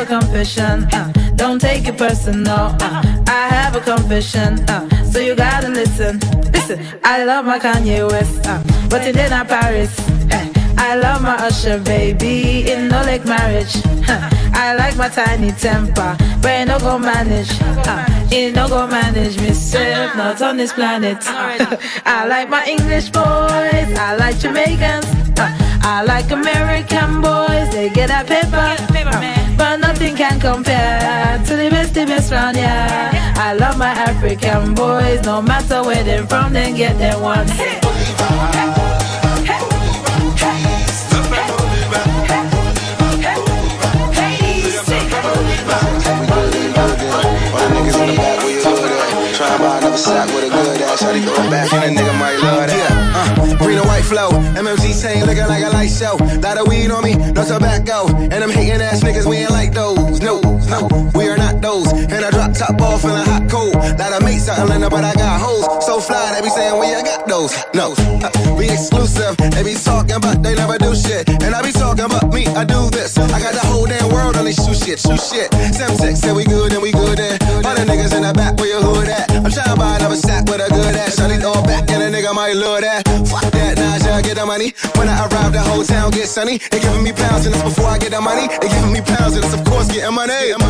have 0.00 0.10
a 0.10 0.20
confession. 0.20 0.84
uh, 0.92 1.12
don't 1.36 1.60
take 1.60 1.86
it 1.86 1.98
personal. 1.98 2.74
uh, 2.80 3.02
I 3.28 3.48
have 3.50 3.76
a 3.76 3.80
confession. 3.80 4.58
uh, 4.68 4.88
so 5.04 5.18
you 5.18 5.34
gotta 5.34 5.68
listen. 5.68 6.18
Listen, 6.52 6.80
I 7.04 7.24
love 7.24 7.44
my 7.44 7.58
Kanye 7.58 8.08
West. 8.10 8.46
uh, 8.46 8.62
but 8.88 9.06
it 9.06 9.14
did 9.14 9.30
not 9.30 9.48
Paris. 9.48 9.94
eh. 10.30 10.52
I 10.78 10.96
love 10.96 11.20
my 11.22 11.34
Usher 11.36 11.78
baby 11.80 12.70
in 12.70 12.88
no 12.88 13.02
like 13.02 13.24
marriage. 13.26 13.76
I 14.54 14.74
like 14.76 14.96
my 14.96 15.08
Tinie 15.08 15.52
Tempah, 15.52 16.16
but 16.42 16.50
it 16.50 16.64
no 16.68 16.78
go 16.78 16.98
manage. 16.98 17.50
Uh, 17.60 18.04
it 18.30 18.54
no 18.54 18.68
go 18.68 18.86
manage 18.86 19.36
myself, 19.38 20.16
not 20.16 20.40
on 20.42 20.56
this 20.56 20.72
planet. 20.72 21.18
I 22.06 22.26
like 22.26 22.48
my 22.48 22.64
English 22.66 23.10
boys, 23.10 23.90
I 23.98 24.16
like 24.18 24.38
Jamaicans, 24.38 25.06
uh, 25.38 25.48
I 25.82 26.02
like 26.04 26.30
American 26.30 27.20
boys. 27.20 27.70
They 27.72 27.90
get 27.90 28.08
that 28.08 28.26
paper, 28.26 28.56
uh, 28.56 29.39
nothing 30.00 30.16
can 30.16 30.40
compare 30.40 31.42
to 31.44 31.56
the 31.56 31.68
best, 31.68 31.92
the 31.92 32.06
best 32.06 32.32
round 32.32 32.56
here. 32.56 32.66
I 32.66 33.52
love 33.52 33.76
my 33.76 33.90
African 33.90 34.74
boys, 34.74 35.22
no 35.24 35.42
matter 35.42 35.82
where 35.82 36.02
they're 36.02 36.26
from, 36.26 36.54
they 36.54 36.72
get 36.72 36.96
their 36.96 37.18
one. 37.20 37.46
Try 49.36 49.56
to 49.56 49.62
buy 49.62 49.78
another 49.78 49.96
sack 49.96 50.28
with 50.34 50.44
a 50.44 50.48
good 50.48 50.80
ass. 50.82 51.00
How 51.00 51.12
they 51.12 51.24
go 51.24 51.34
back 51.50 51.72
and 51.72 51.84
a 51.84 52.00
nigga 52.00 52.18
might 52.18 52.39
flow. 54.10 54.30
MFG 54.58 54.90
chain 54.98 55.24
looking 55.24 55.46
like 55.46 55.62
a 55.62 55.70
light 55.70 55.88
show. 55.88 56.18
Lot 56.42 56.58
of 56.58 56.66
weed 56.66 56.90
on 56.90 57.04
me, 57.04 57.14
no 57.14 57.46
tobacco. 57.46 58.10
And 58.10 58.42
them 58.42 58.50
hating 58.50 58.82
ass 58.82 59.04
niggas, 59.06 59.24
we 59.24 59.36
ain't 59.36 59.54
like 59.54 59.72
those. 59.72 60.18
No, 60.20 60.42
no, 60.66 60.90
we 61.14 61.28
are 61.28 61.38
not 61.38 61.62
those. 61.62 61.86
And 61.92 62.24
I 62.26 62.30
drop 62.30 62.52
top 62.52 62.80
off 62.82 63.04
in 63.04 63.10
a 63.10 63.22
hot 63.22 63.48
cold. 63.48 63.76
Lot 64.02 64.12
of 64.12 64.22
mates 64.26 64.48
out 64.48 64.58
Atlanta, 64.58 64.90
but 64.90 65.04
I 65.04 65.14
got 65.14 65.40
hoes. 65.40 65.86
So 65.86 66.00
fly, 66.00 66.34
they 66.34 66.42
be 66.42 66.50
saying, 66.50 66.74
we 66.80 66.90
you 66.90 67.02
got 67.04 67.28
those? 67.28 67.54
No, 67.72 67.94
uh, 68.26 68.30
we 68.58 68.68
exclusive. 68.68 69.36
They 69.54 69.62
be 69.62 69.74
talking, 69.74 70.18
but 70.20 70.42
they 70.42 70.56
never 70.56 70.76
do 70.76 70.90
shit. 70.96 71.30
And 71.46 71.54
I 71.54 71.62
be 71.62 71.70
talking 71.70 72.04
about 72.04 72.34
me, 72.34 72.46
I 72.58 72.64
do 72.64 72.90
this. 72.90 73.16
I 73.16 73.38
got 73.38 73.54
the 73.54 73.64
whole 73.70 73.86
damn 73.86 74.10
world 74.10 74.36
on 74.36 74.44
these 74.44 74.58
shoe 74.58 74.74
shit, 74.74 74.98
shoe 74.98 75.16
shit. 75.16 75.54
Sem 75.70 75.94
sex, 75.94 76.18
say 76.18 76.32
we 76.32 76.42
good 76.44 76.72
and 76.72 76.82
we 76.82 76.90
good 76.90 77.18
then. 77.18 77.38
All 77.62 77.74
the 77.78 77.86
niggas 77.86 78.10
in 78.16 78.22
the 78.26 78.34
money. 84.60 84.74
When 84.96 85.08
I 85.08 85.16
arrive, 85.24 85.52
the 85.52 85.60
whole 85.60 85.84
town 85.84 86.10
get 86.10 86.28
sunny. 86.28 86.58
They 86.58 86.80
giving 86.80 87.02
me 87.02 87.12
pounds 87.12 87.46
and 87.46 87.54
it's 87.54 87.64
before 87.64 87.88
I 87.88 87.98
get 87.98 88.12
the 88.12 88.20
money. 88.20 88.48
They 88.60 88.68
giving 88.68 88.92
me 88.92 89.00
pounds 89.00 89.34
and 89.36 89.44
it's 89.44 89.54
of 89.54 89.64
course 89.64 89.88
getting 89.88 90.14
money. 90.14 90.52
Uh, 90.52 90.60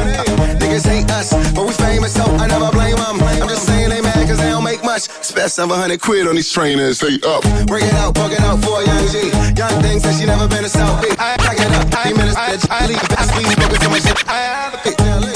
niggas 0.63 0.87
hate 0.87 1.11
us, 1.11 1.35
but 1.55 1.67
we 1.67 1.73
famous, 1.75 2.15
so 2.15 2.23
I 2.39 2.47
never 2.47 2.71
blame 2.71 2.97
them. 2.97 3.19
I'm 3.43 3.49
just 3.49 3.67
saying 3.67 3.91
they 3.91 4.01
mad 4.01 4.29
cause 4.29 4.39
they 4.39 4.51
don't 4.51 4.65
make 4.65 4.85
much. 4.85 5.11
Spend 5.27 5.51
700 5.51 6.01
quid 6.01 6.29
on 6.29 6.37
these 6.37 6.53
trainers, 6.53 7.01
they 7.01 7.19
up. 7.27 7.43
Bring 7.67 7.85
it 7.85 7.95
out, 7.95 8.15
bug 8.15 8.33
it 8.33 8.41
out 8.41 8.63
for 8.63 8.79
a 8.81 8.87
young 8.87 9.07
G. 9.11 9.27
Young 9.59 9.75
thing 9.83 9.99
says 9.99 10.21
she 10.21 10.27
never 10.27 10.47
been 10.47 10.63
to 10.63 10.71
South 10.71 11.03
Beach. 11.03 11.19
I 11.19 11.37
pack 11.39 11.59
it 11.59 11.73
up, 11.75 11.87
I 11.91 12.13
minutes, 12.13 12.37
bitch. 12.39 12.71
I 12.71 12.87
leave, 12.87 13.03
I 13.19 13.23
leave, 13.37 13.59
focus 13.59 13.85
on 13.85 13.91
my 13.91 13.99
shit. 13.99 14.29
I 14.29 14.39
have 14.39 14.75
a 14.75 14.79
pick. 14.79 14.97
Don't 14.97 15.30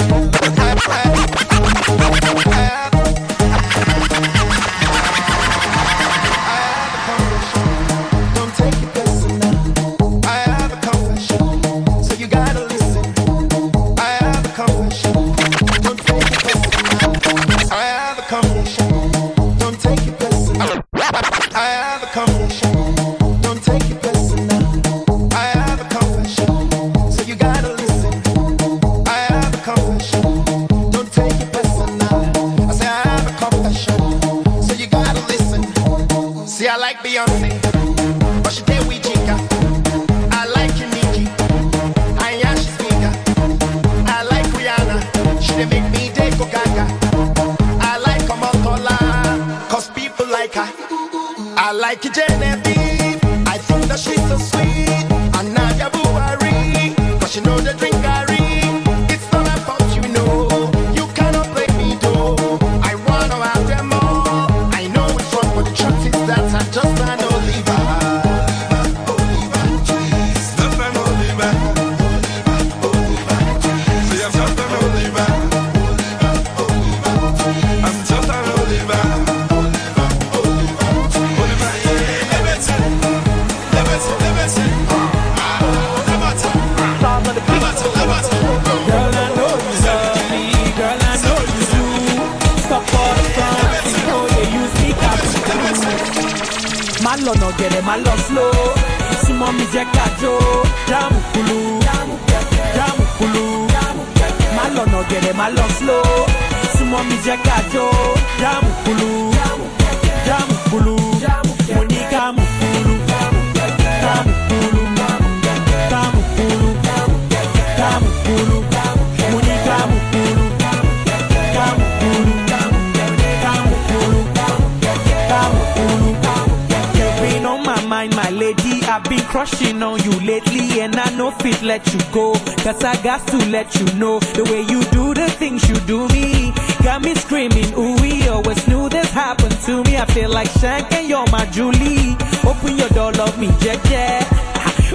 crushing 129.54 129.82
on 129.82 130.02
you 130.02 130.12
lately, 130.20 130.80
and 130.80 130.96
I 130.96 131.10
know 131.16 131.30
fit 131.30 131.62
let 131.62 131.92
you 131.92 132.00
go. 132.12 132.32
Cause 132.62 132.82
I 132.82 133.00
got 133.02 133.26
to 133.28 133.36
let 133.50 133.74
you 133.76 133.86
know 133.94 134.18
the 134.20 134.44
way 134.44 134.62
you 134.62 134.82
do 134.90 135.14
the 135.14 135.28
things 135.30 135.68
you 135.68 135.76
do 135.86 136.08
me. 136.08 136.52
Got 136.82 137.02
me 137.02 137.14
screaming, 137.14 137.72
ooh, 137.74 137.96
wee, 138.00 138.28
always 138.28 138.66
knew 138.68 138.88
this 138.88 139.10
happened 139.10 139.58
to 139.62 139.82
me. 139.84 139.96
I 139.96 140.06
feel 140.06 140.30
like 140.30 140.48
Shank 140.60 140.92
and 140.92 141.08
you're 141.08 141.26
my 141.30 141.46
Julie. 141.46 142.16
Open 142.44 142.76
your 142.76 142.88
door, 142.90 143.12
love 143.12 143.38
me, 143.38 143.48
Jack 143.60 143.82
Jack. 143.84 144.26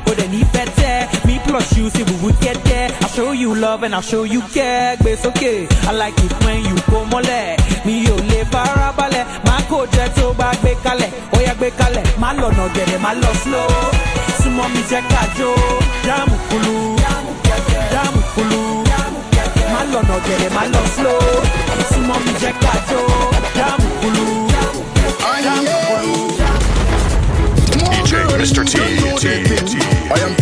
Oh, 0.08 0.14
then 0.14 0.32
he 0.32 0.44
better. 0.46 1.28
Me 1.28 1.40
plus 1.44 1.78
you, 1.78 1.90
see 1.90 2.04
we 2.04 2.16
would 2.24 2.40
get 2.42 2.62
there. 2.66 2.90
I'll 3.02 3.10
show 3.10 3.32
you 3.32 3.56
love 3.56 3.84
and 3.84 3.94
I'll 3.94 4.02
show 4.02 4.24
you 4.24 4.42
care. 4.54 4.98
But 4.98 5.08
it's 5.08 5.26
okay. 5.26 5.68
I 5.84 5.92
like 5.92 6.18
it 6.18 6.34
when 6.44 6.64
you 6.66 6.76
go 6.90 7.06
mole. 7.06 7.56
Me 7.86 8.04
yo 8.06 8.16
le 8.16 8.46
farabale. 8.46 9.26
Ma 9.46 9.62
ko 9.68 9.86
jet 9.88 10.16
so 10.16 10.34
bag 10.34 10.62
be 10.64 10.74
kale. 10.84 11.10
Oh 11.34 11.40
yeah, 11.40 11.54
be 11.54 11.70
kale. 11.72 12.04
Ma 12.20 12.32
lo 12.34 12.50
no 12.52 12.66
it, 12.66 13.02
ma 13.02 13.12
lo 13.14 13.34
slow. 13.34 14.29
Sumo 14.50 14.68
mi 14.70 14.82
je 14.90 15.02
kajo. 15.12 15.54
Jamu 16.06 16.38
kulu. 16.50 16.96
Jamu 17.94 18.22
kulu. 18.36 18.84
Ma 19.72 19.84
lo 19.92 20.02
no 20.02 20.20
get 20.26 20.42
it, 20.42 20.52
ma 20.54 20.64
lo 20.66 20.82
slow. 20.96 21.20
Sumo 21.94 22.16
mi 22.26 22.34
je 22.42 22.52
kajo. 22.64 23.02
Jamu 23.58 23.90
kulu. 24.02 24.26
Jamu 25.46 25.74
kulu. 25.86 26.16
DJ 27.92 28.12
Mr. 28.42 28.66
T. 28.66 28.74
T. 29.22 29.24
T. 29.70 29.78
I 29.78 30.20
am 30.26 30.34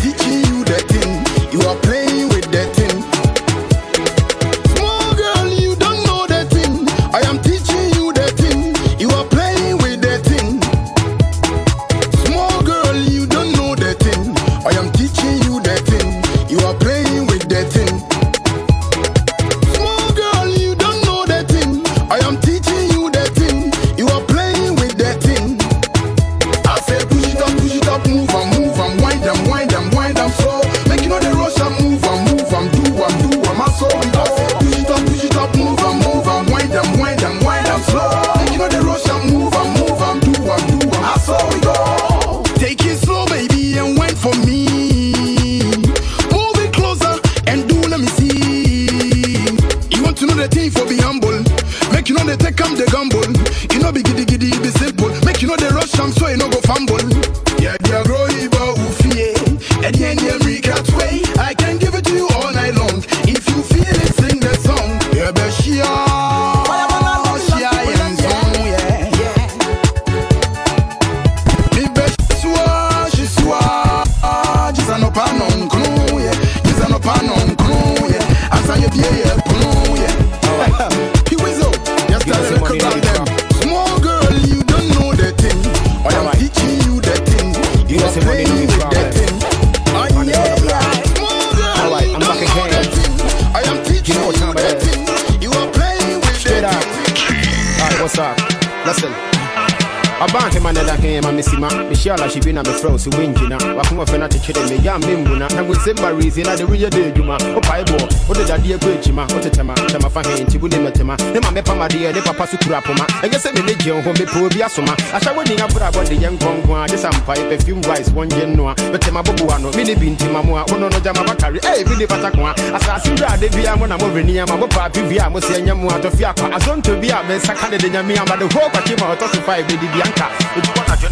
manela 101.22 101.22
ke 101.22 101.22
ma 101.22 101.32
mesima 101.32 101.68
mehyia 101.90 102.18
la 102.18 102.28
hye 102.28 102.40
bi 102.42 102.52
na 102.54 102.62
mefrɛ 102.64 102.90
wo 102.92 102.98
sɛ 102.98 103.10
woangyina 103.16 103.58
wakoma 103.76 104.06
fɛ 104.06 104.20
no 104.20 104.28
tekyere 104.28 104.70
me 104.70 104.78
ya 104.84 104.98
memmu 105.00 105.38
na 105.38 105.48
na 105.50 105.64
wosɛ 105.64 105.94
marisi 106.02 106.44
na 106.46 106.56
de 106.56 106.64
woyɛ 106.64 106.90
dɛ 106.90 107.12
adwuma 107.12 107.38
wopae 107.56 107.84
bɔ 107.86 107.98
wode 108.28 108.44
dadeɛ 108.48 108.78
kɔ 108.78 108.94
akyima 108.98 109.26
wotetema 109.28 109.74
tɛma 109.74 110.10
fa 110.12 110.22
he 110.30 110.44
nti 110.44 110.58
wode 110.62 110.74
mɛtema 110.78 111.16
ne 111.34 111.40
ma 111.40 111.50
mɛpa 111.50 111.74
madeɛ 111.78 112.14
ne 112.14 112.22
papa 112.22 112.48
so 112.48 112.58
kura 112.58 112.82
poma 112.82 113.06
ɛnyɛ 113.24 113.38
sɛ 113.38 113.54
mene 113.56 113.74
gye 113.78 113.92
wo 113.94 114.02
ho 114.02 114.14
mepɛ 114.14 114.46
obi 114.46 114.62
asoma 114.62 114.94
ahyɛ 115.14 115.36
wo 115.36 115.44
nin 115.44 115.58
abrabɔ 115.60 116.06
de 116.10 116.16
yɛ 116.16 116.30
nkɔnko 116.38 116.84
a 116.84 116.88
gye 116.88 116.98
sa 116.98 117.10
mpae 117.10 117.50
perfume 117.50 117.82
rice 117.82 118.10
wɔngye 118.10 118.46
nnoa 118.54 118.76
bɛtema 118.76 119.24
boboa 119.24 119.60
no. 119.62 119.72
Mene 119.78 119.96
bi 119.98 120.10
ntima 120.10 120.44
mu 120.46 120.56
a 120.58 120.64
wono 120.66 120.90
no 120.92 121.00
gyama 121.00 121.24
bakare 121.26 121.60
ei 121.66 121.84
mene 121.86 122.08
fata 122.08 122.30
ko 122.32 122.46
a 122.46 122.54
asase 122.78 123.10
wura 123.16 123.34
ade 123.34 123.50
bia 123.56 123.76
mo 123.76 123.86
na 123.86 123.98
movreni 123.98 124.40
ama 124.40 124.58
mopaape 124.58 125.02
bi 125.10 125.18
a 125.18 125.30
mosɛ 125.30 125.62
nyɛ 125.66 125.74
mu 125.78 125.90
atɔfi 125.90 126.24
akwa 126.26 126.54
azonto 126.56 126.96
bi 127.02 127.10
a 127.10 127.24
mensaka 127.24 127.70
ne 127.72 127.78
de 127.78 127.90
nyame 127.90 128.18
ama 128.18 128.38
de 128.38 128.46
ho 128.46 128.70
kwakye 128.70 128.96
ma 129.00 129.16
ɔtɔ 129.16 129.34
so 129.34 129.42
fa 129.42 129.58
ɛbɛdi 129.62 129.88
bi 129.94 130.02
anka 130.02 130.28
ɔdubɔ 130.58 130.88
na 130.88 131.07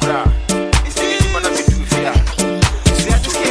koraa 0.00 0.24
ɛsɛ 0.86 1.06
ma 1.32 1.38
na 1.42 1.48
medu 1.54 1.76
fie 1.90 2.06
a 2.10 2.12
sua 3.02 3.16
tukɛ 3.24 3.48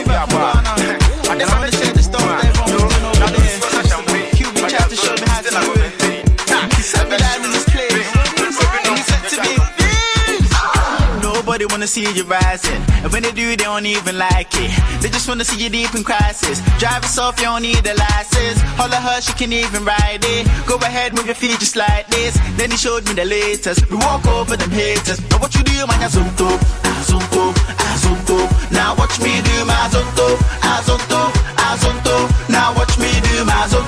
Nobody 11.59 11.73
wanna 11.73 11.87
see 11.87 12.07
you 12.15 12.23
rising. 12.23 12.81
And 13.03 13.11
when 13.11 13.21
they 13.21 13.33
do, 13.33 13.49
they 13.49 13.67
don't 13.67 13.85
even 13.85 14.17
like 14.17 14.47
it. 14.53 14.71
They 15.01 15.09
just 15.09 15.27
wanna 15.27 15.43
see 15.43 15.61
you 15.61 15.69
deep 15.69 15.93
in 15.93 16.05
crisis. 16.05 16.61
Drive 16.79 17.03
off, 17.19 17.37
you 17.37 17.51
don't 17.51 17.63
need 17.63 17.85
a 17.85 17.95
license. 17.95 18.61
Holler 18.79 18.95
her, 18.95 19.19
she 19.19 19.33
can 19.33 19.51
even 19.51 19.83
ride 19.83 20.23
it. 20.23 20.47
Go 20.65 20.75
ahead, 20.77 21.13
move 21.13 21.25
your 21.25 21.35
feet 21.35 21.59
just 21.59 21.75
like 21.75 22.07
this. 22.07 22.39
Then 22.55 22.71
he 22.71 22.77
showed 22.77 23.05
me 23.09 23.13
the 23.13 23.25
latest. 23.25 23.91
We 23.91 23.97
walk 23.97 24.25
over 24.27 24.55
them 24.55 24.71
haters. 24.71 25.19
Now 25.31 25.39
what 25.39 25.53
you 25.53 25.63
do, 25.63 25.83
man, 25.83 25.99
you 25.99 26.07
azonto, 26.07 26.47
azonto, 26.95 27.51
azonto. 27.91 28.37
Now 28.71 28.95
watch 28.95 29.19
me 29.19 29.35
do 29.43 29.65
my 29.65 29.75
azonto, 29.83 30.39
azonto, 30.63 31.21
ah, 31.59 31.75
azonto. 31.75 32.15
Ah, 32.15 32.47
now 32.47 32.73
watch 32.77 32.97
me 32.97 33.11
do 33.19 33.43
my 33.43 33.51
azonto, 33.67 33.78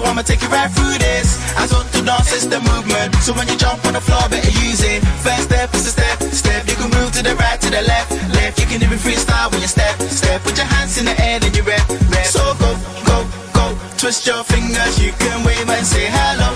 So 0.00 0.06
I'ma 0.06 0.22
take 0.22 0.40
you 0.40 0.48
right 0.48 0.70
through 0.72 0.96
this. 0.96 1.36
Azonto 1.60 2.00
dance 2.00 2.32
is 2.32 2.48
the 2.48 2.56
movement. 2.72 3.12
So 3.20 3.36
when 3.36 3.46
you 3.48 3.56
jump 3.56 3.84
on 3.84 3.92
the 3.92 4.00
floor, 4.00 4.24
better 4.32 4.48
use 4.64 4.80
it. 4.80 5.04
First 5.20 5.52
step 5.52 5.68
is 5.74 5.84
a 5.88 5.92
step, 5.92 6.16
step. 6.32 6.64
You 6.64 6.76
can 6.80 6.88
move 6.96 7.12
to 7.20 7.22
the 7.22 7.36
right, 7.36 7.60
to 7.60 7.68
the 7.68 7.82
left, 7.84 8.16
left. 8.32 8.58
You 8.60 8.64
can 8.64 8.80
even 8.80 8.96
freestyle 8.96 9.52
when 9.52 9.60
you 9.60 9.68
step, 9.68 10.00
step. 10.08 10.40
Put 10.40 10.56
your 10.56 10.64
hands 10.72 10.96
in 10.96 11.04
the 11.04 11.12
air, 11.20 11.38
then 11.38 11.52
you 11.52 11.64
rep, 11.64 11.84
rep. 12.08 12.24
So 12.24 12.40
go, 12.56 12.72
go, 13.04 13.28
go. 13.52 13.76
Twist 14.00 14.24
your 14.26 14.40
fingers, 14.44 14.96
you 14.96 15.12
can 15.20 15.44
wave 15.44 15.68
and 15.68 15.84
say 15.84 16.08
hello, 16.08 16.48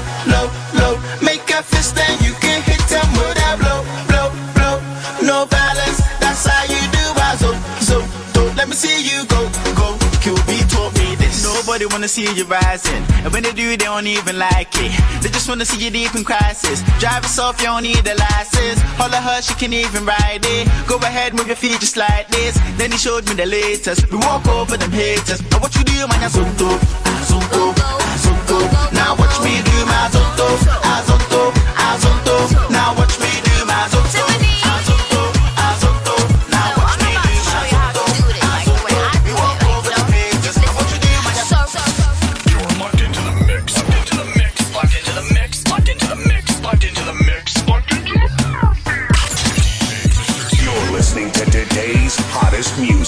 wanna 12.04 12.08
see 12.08 12.36
you 12.36 12.44
rising. 12.44 13.02
And 13.24 13.32
when 13.32 13.42
they 13.44 13.52
do, 13.52 13.70
they 13.70 13.88
don't 13.88 14.06
even 14.06 14.38
like 14.38 14.68
it. 14.76 14.92
They 15.22 15.30
just 15.30 15.48
wanna 15.48 15.64
see 15.64 15.82
you 15.82 15.90
deep 15.90 16.14
in 16.14 16.22
crisis. 16.22 16.82
Drive 17.00 17.24
off, 17.38 17.58
you 17.60 17.66
don't 17.66 17.82
need 17.82 18.06
a 18.06 18.14
license. 18.14 18.78
Holler 19.00 19.22
her, 19.28 19.40
she 19.40 19.54
can 19.54 19.72
even 19.72 20.04
ride 20.04 20.44
it. 20.44 20.68
Go 20.86 20.96
ahead, 20.98 21.32
move 21.32 21.46
your 21.46 21.56
feet 21.56 21.80
just 21.80 21.96
like 21.96 22.28
this. 22.28 22.58
Then 22.76 22.92
he 22.92 22.98
showed 22.98 23.26
me 23.28 23.34
the 23.34 23.46
latest. 23.46 24.10
We 24.12 24.18
walk 24.18 24.46
over 24.48 24.76
them 24.76 24.92
haters. 24.92 25.40
Now 25.50 25.60
what 25.60 25.74
you 25.76 25.84
do, 25.84 26.06
man, 26.10 26.20
azonto, 26.28 26.76
azonto, 27.08 27.72
azonto. 28.12 28.58
Now 28.92 29.16
watch 29.16 29.36
me 29.40 29.54
do 29.64 29.76
my 29.88 29.96
azonto, 30.04 30.48
azonto, 30.92 31.42
azonto. 31.88 32.70
Now 32.70 32.94
watch 32.98 33.18
me 33.18 33.23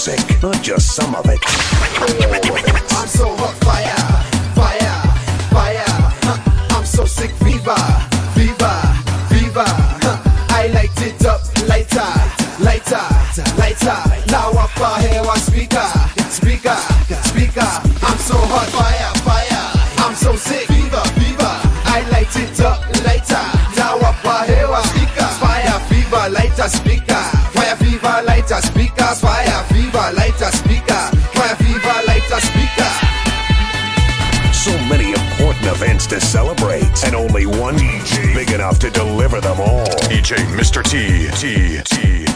music, 0.07 0.41
not 0.41 0.61
just 0.61 0.95
some 0.95 1.15
of 1.15 1.25
it. 1.27 1.39
I'm 1.43 3.07
so 3.07 3.29
hooked. 3.35 3.66
to 36.19 36.25
celebrate, 36.25 37.03
and 37.05 37.15
only 37.15 37.45
one 37.45 37.75
DJ 37.77 38.33
big 38.33 38.51
enough 38.51 38.79
to 38.79 38.89
deliver 38.89 39.39
them 39.39 39.59
all. 39.59 39.85
DJ 40.09 40.37
Mr. 40.57 40.83
T, 40.83 41.29
T, 41.37 41.81
T. 41.83 42.26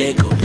el 0.00 0.10
eco. 0.10 0.39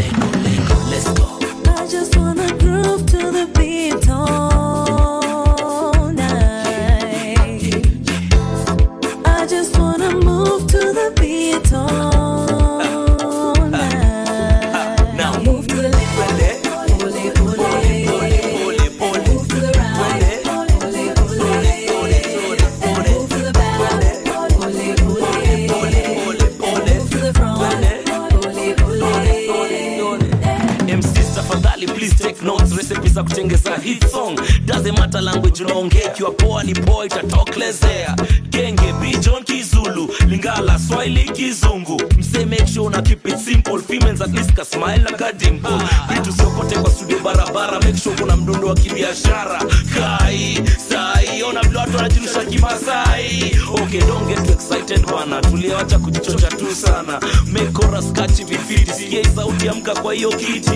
Amka 59.85 60.01
kwa 60.01 60.13
hiyo 60.13 60.29
kiti 60.29 60.74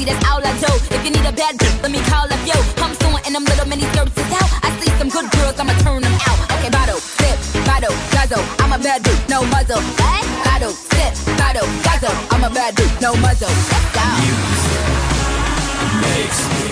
pussy, 0.00 0.12
that's 0.12 0.24
all 0.28 0.40
I 0.40 0.52
do. 0.58 0.94
If 0.94 1.04
you 1.04 1.10
need 1.10 1.26
a 1.26 1.32
bad 1.32 1.56
bitch, 1.58 1.82
let 1.82 1.90
me 1.90 2.00
call 2.00 2.24
up 2.24 2.46
yo. 2.46 2.56
I'm 2.82 2.94
sewing 2.96 3.24
in 3.26 3.32
them 3.32 3.44
little 3.44 3.66
mini 3.68 3.84
skirts 3.92 4.16
is 4.16 4.32
out. 4.32 4.50
I 4.62 4.70
see 4.80 4.90
some 4.98 5.08
good 5.08 5.30
girls, 5.32 5.58
I'ma 5.58 5.72
turn 5.84 6.02
them 6.02 6.14
out. 6.28 6.38
Okay, 6.58 6.70
bottle, 6.70 6.98
sip, 6.98 7.38
bottle, 7.64 7.94
guzzle. 8.12 8.44
I'm 8.60 8.72
a 8.72 8.78
bad 8.78 9.02
dude, 9.02 9.28
no 9.28 9.44
muzzle. 9.44 9.80
What? 9.80 10.24
Bottle, 10.44 10.72
sip, 10.72 11.12
bottle, 11.36 11.66
guzzle. 11.84 12.14
I'm 12.30 12.44
a 12.44 12.50
bad 12.50 12.74
dude, 12.76 12.90
no 13.00 13.14
muzzle. 13.16 13.48
Let's 13.48 13.88
go. 13.94 14.04
Music 14.20 15.00
makes 16.02 16.40
me 16.48 16.69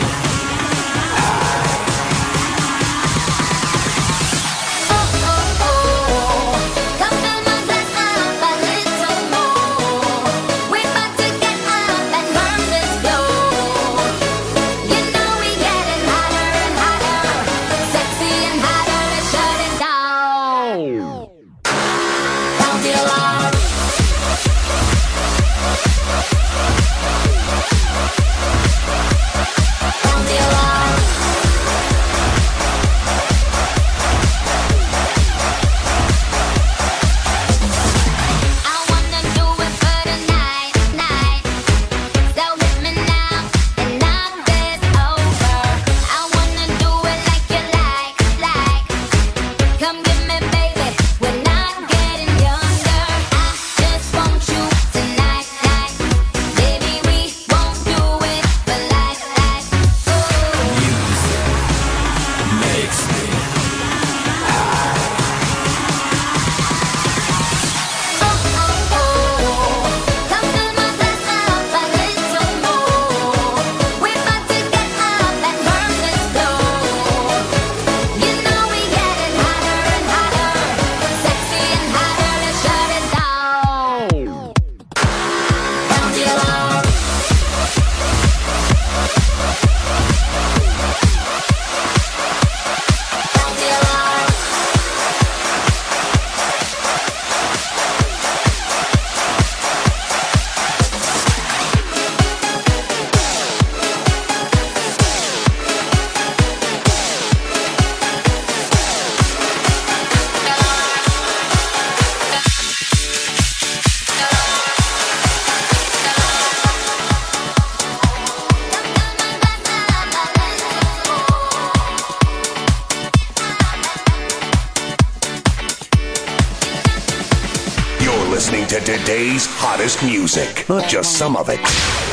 best 129.88 130.04
music, 130.04 130.68
not 130.68 130.86
just 130.86 131.16
some 131.16 131.34
of 131.34 131.48
it, 131.48 131.64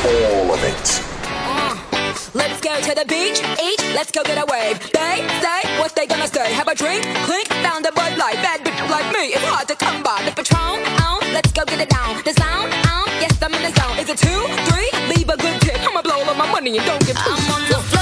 all 0.08 0.48
of 0.50 0.60
it. 0.64 0.86
Uh, 1.28 1.76
let's 2.32 2.58
go 2.62 2.72
to 2.80 2.94
the 2.94 3.04
beach, 3.04 3.38
eat, 3.60 3.80
let's 3.92 4.10
go 4.10 4.22
get 4.24 4.38
a 4.38 4.46
wave. 4.50 4.80
They 4.96 5.20
say 5.44 5.60
what 5.78 5.94
they 5.94 6.06
gonna 6.06 6.26
say. 6.26 6.54
Have 6.54 6.68
a 6.68 6.74
drink, 6.74 7.04
click, 7.28 7.46
found 7.60 7.84
a 7.84 7.92
Bud 7.92 8.16
Light. 8.16 8.40
Bad 8.40 8.60
bitch 8.64 8.80
like 8.88 9.12
me, 9.12 9.24
it's 9.36 9.44
hard 9.52 9.68
to 9.68 9.76
come 9.76 10.02
by. 10.02 10.22
The 10.24 10.32
Patron, 10.32 10.80
on, 11.04 11.22
um, 11.22 11.34
let's 11.34 11.52
go 11.52 11.66
get 11.66 11.80
it 11.82 11.90
down. 11.90 12.16
The 12.24 12.32
sound, 12.32 12.72
on, 12.96 13.08
yes, 13.20 13.36
I'm 13.42 13.52
in 13.52 13.60
the 13.60 13.72
zone. 13.78 13.98
Is 13.98 14.08
it 14.08 14.16
two, 14.24 14.42
three? 14.72 14.88
Leave 15.12 15.28
a 15.28 15.36
good 15.36 15.60
tip. 15.60 15.76
I'ma 15.86 16.00
blow 16.00 16.24
all 16.24 16.34
my 16.34 16.50
money 16.50 16.78
and 16.78 16.86
don't 16.86 17.04
get 17.04 17.18
I'm 17.18 17.52
on 17.52 17.60
the 17.68 17.76
floor. 17.88 17.95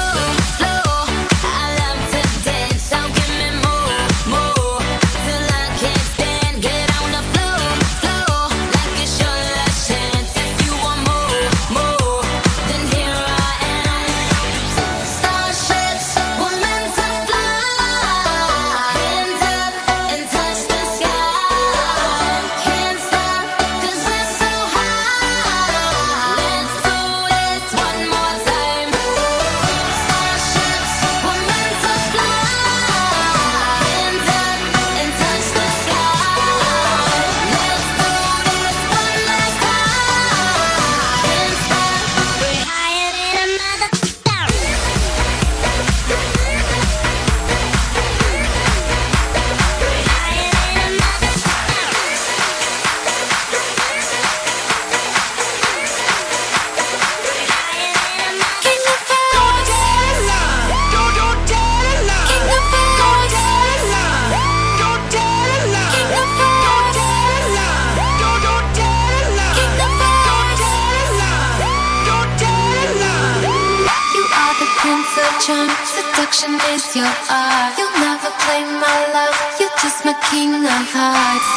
King 80.31 80.55
of 80.55 80.89
Hearts. 80.93 81.54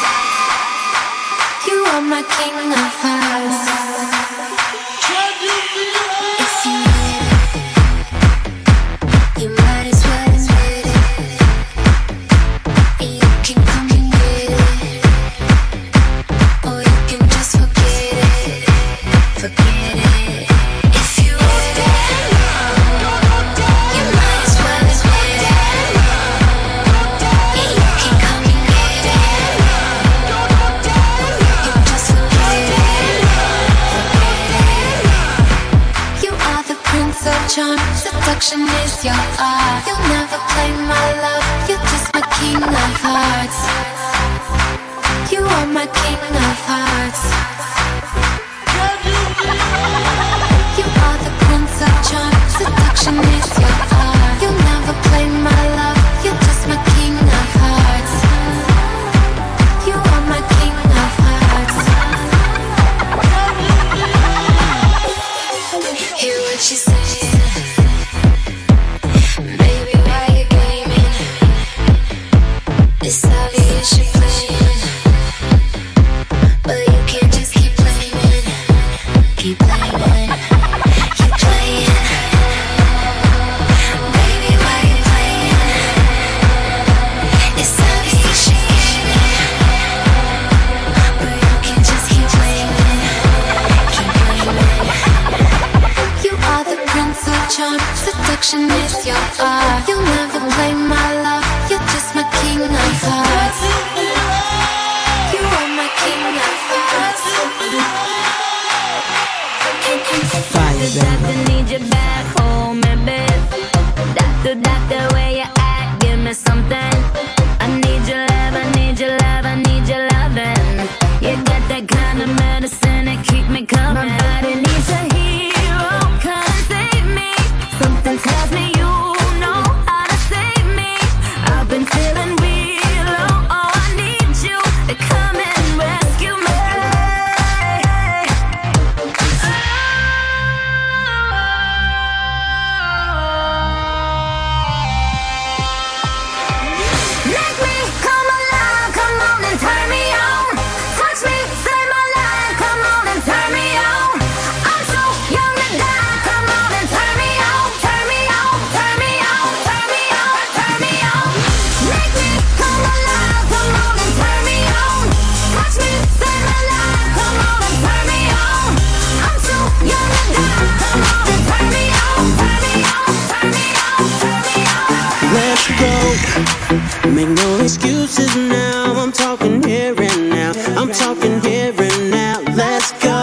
make 177.18 177.36
no 177.36 177.58
excuses 177.60 178.36
now. 178.36 178.94
I'm 178.96 179.10
talking 179.10 179.60
here 179.62 179.94
and 179.98 180.30
now. 180.30 180.52
I'm 180.80 180.92
talking 180.92 181.40
here 181.40 181.74
and 181.76 182.10
now. 182.10 182.40
Let's 182.54 182.92
go. 183.02 183.18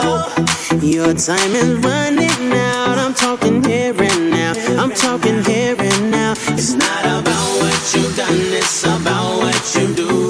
Your 0.82 1.14
time 1.14 1.54
is 1.64 1.72
running 1.80 2.52
out. 2.52 2.98
I'm 2.98 3.14
talking 3.14 3.64
here 3.64 3.96
and 3.98 4.32
now. 4.32 4.54
I'm 4.82 4.92
talking 4.92 5.42
here 5.46 5.78
and 5.80 6.12
now. 6.12 6.34
It's 6.60 6.74
not 6.74 7.04
about 7.20 7.48
what 7.62 7.94
you've 7.94 8.16
done, 8.18 8.42
it's 8.60 8.84
about 8.84 9.38
what 9.38 9.76
you 9.76 9.96
do. 9.96 10.25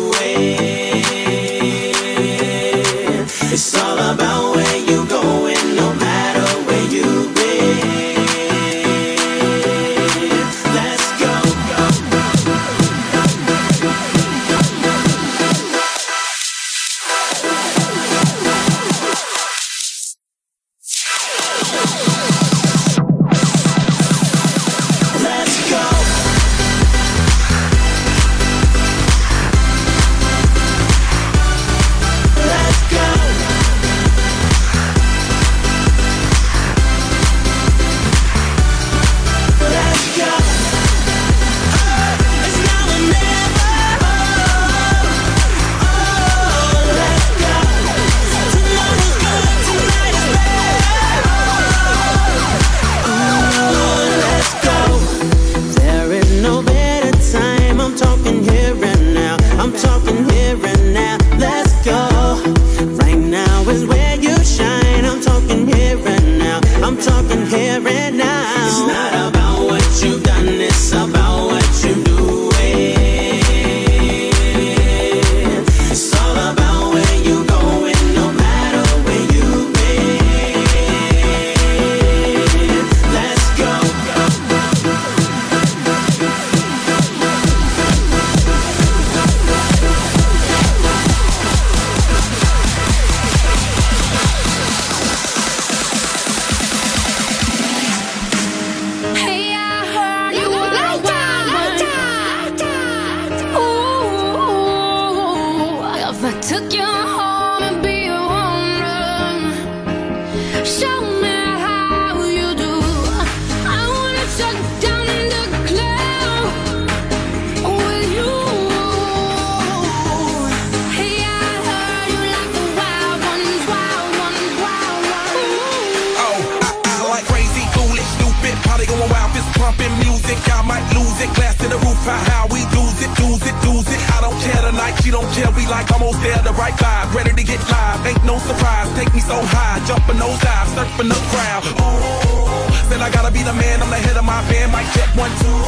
don't 134.25 134.41
care 134.41 134.61
tonight, 134.65 134.97
she 135.05 135.11
don't 135.13 135.29
care. 135.37 135.49
We 135.53 135.69
like 135.69 135.85
almost 135.93 136.17
there, 136.25 136.41
the 136.41 136.53
right 136.57 136.73
vibe. 136.73 137.13
Ready 137.13 137.33
to 137.37 137.43
get 137.45 137.61
live, 137.69 138.01
ain't 138.09 138.23
no 138.25 138.41
surprise. 138.41 138.89
Take 138.97 139.13
me 139.13 139.21
so 139.21 139.37
high, 139.53 139.77
jumping 139.85 140.17
those 140.17 140.39
dives, 140.41 140.73
surfing 140.73 141.09
the 141.13 141.19
crowd. 141.29 141.61
Ooh, 141.77 142.89
then 142.89 143.05
I 143.05 143.09
gotta 143.13 143.29
be 143.29 143.45
the 143.45 143.53
man, 143.53 143.85
I'm 143.85 143.89
the 143.93 144.01
head 144.01 144.17
of 144.17 144.25
my 144.25 144.41
band. 144.49 144.73
Might 144.73 144.89
check 144.97 145.09
one, 145.13 145.29
two. 145.45 145.61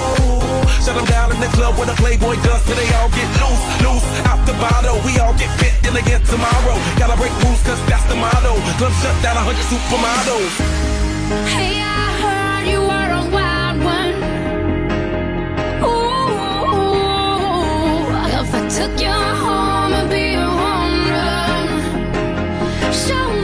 Shut 0.81 0.97
them 0.97 1.05
down 1.05 1.29
in 1.29 1.39
the 1.39 1.51
club 1.53 1.77
where 1.77 1.85
the 1.85 1.97
Playboy 2.01 2.41
does, 2.41 2.61
till 2.65 2.73
they 2.73 2.89
all 2.97 3.11
get 3.13 3.29
loose, 3.37 3.65
loose. 3.85 4.07
Out 4.25 4.41
the 4.49 4.57
bottle, 4.57 4.97
we 5.05 5.13
all 5.21 5.37
get 5.37 5.53
fit 5.61 5.77
in 5.85 5.93
again 5.93 6.23
tomorrow. 6.25 6.75
Gotta 6.97 7.13
break 7.21 7.33
rules, 7.45 7.61
cause 7.61 7.81
that's 7.85 8.05
the 8.09 8.17
motto. 8.17 8.57
Club 8.81 8.93
shut 9.05 9.13
down, 9.21 9.37
a 9.37 9.43
hundred 9.45 9.67
supermodels. 9.69 10.53
Hey, 11.53 11.86
Show 22.91 23.36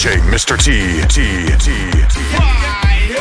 DJ 0.00 0.16
Mr. 0.32 0.56
T. 0.56 1.04
T. 1.12 1.44
T. 1.60 1.68
T. 1.92 2.20
Fire. 2.32 3.20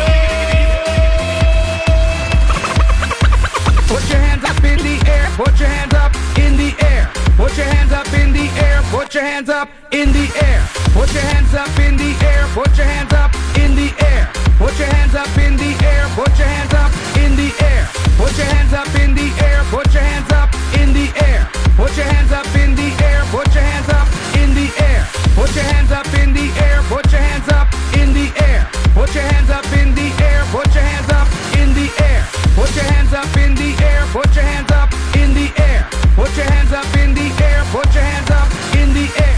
Put 3.84 4.08
your 4.08 4.20
hands 4.24 4.46
up 4.46 4.64
in 4.64 4.78
the 4.80 4.96
air. 5.12 5.28
Put 5.36 5.60
your 5.60 5.68
hands 5.68 5.94
up 5.94 6.16
in 6.40 6.56
the 6.56 6.72
air. 6.80 7.12
Put 7.36 7.58
your 7.58 7.66
hands 7.66 7.92
up 7.92 8.08
in 8.14 8.32
the 8.32 8.48
air. 8.64 8.82
Put 8.96 9.14
your 9.14 9.24
hands 9.24 9.50
up 9.50 9.68
in 9.92 10.14
the 10.14 10.32
air. 10.42 10.64
Put 10.96 11.12
your 11.12 11.22
hands 11.22 11.54
up 11.54 11.68
in 11.80 11.98
the 11.98 12.16
air. 12.24 12.48
Put 12.56 12.78
your 12.78 12.88
hands 12.88 13.14
up 13.14 13.36
in 13.60 13.76
the 13.76 13.92
air. 14.00 14.32
Put 14.58 14.80
your 14.80 14.88
hands 14.88 15.16
up 15.16 15.36
in 15.44 15.58
the 15.58 15.76
air. 15.84 16.08
Put 16.16 16.40
your 16.40 16.48
hands 16.48 16.74
up 16.74 16.92
in 17.20 17.36
the 17.36 17.52
air. 17.60 17.92
Put 18.16 18.38
your 18.38 18.48
hands 18.48 18.72
up 18.72 18.88
in 18.96 19.16
the 19.16 19.28
air. 19.44 19.66
Put 19.68 19.92
your 19.92 20.04
hands 20.08 20.32
up 20.32 20.56
in 20.80 20.94
the 20.94 21.12
air. 21.28 21.50
Put 21.76 21.98
your 21.98 22.06
hands 22.06 22.32
up 22.32 22.56
in 22.56 22.74
the 22.76 22.88
air. 23.04 23.24
Put 23.32 23.54
your 23.54 23.64
hands 23.64 23.90
up 23.90 24.08
in 24.40 24.56
the 24.56 24.72
air. 24.82 25.09
Put 25.36 25.56
your 25.56 25.64
hands 25.64 25.92
up 25.92 26.08
in 26.22 26.34
the 26.34 26.48
air. 26.64 26.82
Put 26.90 27.12
your 27.12 27.22
hands 27.22 27.48
up 27.50 27.68
in 27.98 28.14
the 28.14 28.32
air. 28.44 28.68
Put 28.94 29.14
your 29.14 29.24
hands 29.24 29.50
up 29.50 29.66
in 29.74 29.96
the 29.96 30.10
air. 30.24 30.44
Put 30.52 30.74
your 30.74 30.84
hands 30.84 31.10
up 31.12 31.28
in 31.58 31.74
the 31.74 31.88
air. 32.04 32.24
Put 32.56 32.76
your 32.76 32.86
hands 32.86 33.12
up 33.12 33.30
in 33.38 33.56
the 33.56 33.74
air. 33.88 34.06
Put 34.14 34.36
your 34.36 34.44
hands 34.44 34.72
up 34.72 34.92
in 35.16 35.34
the 35.34 35.48
air. 35.62 35.88
Put 36.16 36.36
your 36.36 36.46
hands 36.46 36.72
up 36.74 36.96
in 36.98 37.14
the 37.14 37.28
air. 37.44 37.64
Put 37.72 37.94
your 37.94 38.04
hands 38.04 38.30
up 38.32 38.50
in 38.76 38.94
the 38.94 39.08
air. 39.18 39.30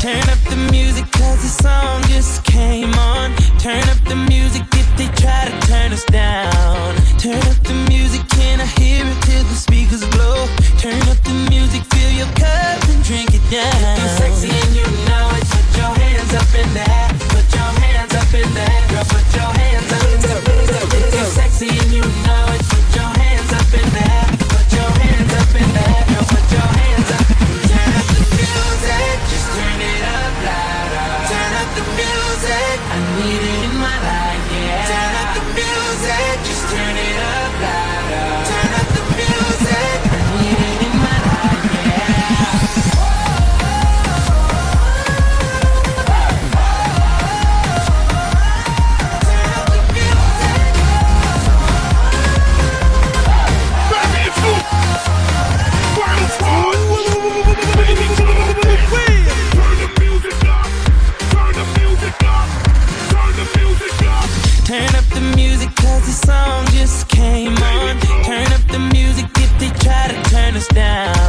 Turn 0.00 0.24
up 0.30 0.40
the 0.48 0.56
music 0.72 1.10
cause 1.12 1.42
the 1.42 1.62
song 1.62 2.02
just 2.08 2.44
came 2.44 2.94
on. 2.94 3.34
Turn 3.58 3.82
up 3.92 4.00
the 4.08 4.16
music 4.16 4.62
if 4.72 4.88
they 4.96 5.08
try 5.20 5.44
to 5.44 5.66
turn 5.66 5.92
us 5.92 6.04
down. 6.04 6.96
Turn 7.18 7.42
up 7.52 7.60
the 7.64 7.74
music, 7.88 8.26
can 8.30 8.60
I 8.60 8.66
hear 8.80 9.04
it 9.04 9.22
till 9.22 9.44
the 9.44 9.54
Turn 10.80 10.96
up 11.12 11.18
the 11.24 11.34
music, 11.50 11.82
fill 11.92 12.10
your 12.10 12.26
cup 12.40 12.82
and 12.88 13.04
drink 13.04 13.34
it 13.34 13.50
down. 13.50 13.68
If 13.68 13.98
you're 14.00 14.08
sexy 14.16 14.48
and 14.48 14.74
you 14.74 14.86
know 15.10 15.28
it, 15.36 15.44
put 15.44 15.76
your 15.76 15.92
hands 15.92 16.32
up 16.32 16.54
in 16.56 16.72
the 16.72 16.80
air. 16.80 17.08
Put 17.28 17.52
your 17.52 17.70
hands 17.84 18.14
up 18.14 18.32
in 18.32 18.54
the 18.54 18.60
air, 18.60 18.88
girl. 18.88 19.04
Put 19.04 19.36
your 19.36 19.52
hands 19.60 19.92
up 19.92 20.02
in 20.08 20.20
the 20.22 20.50
air. 20.52 20.59
down. 70.74 71.19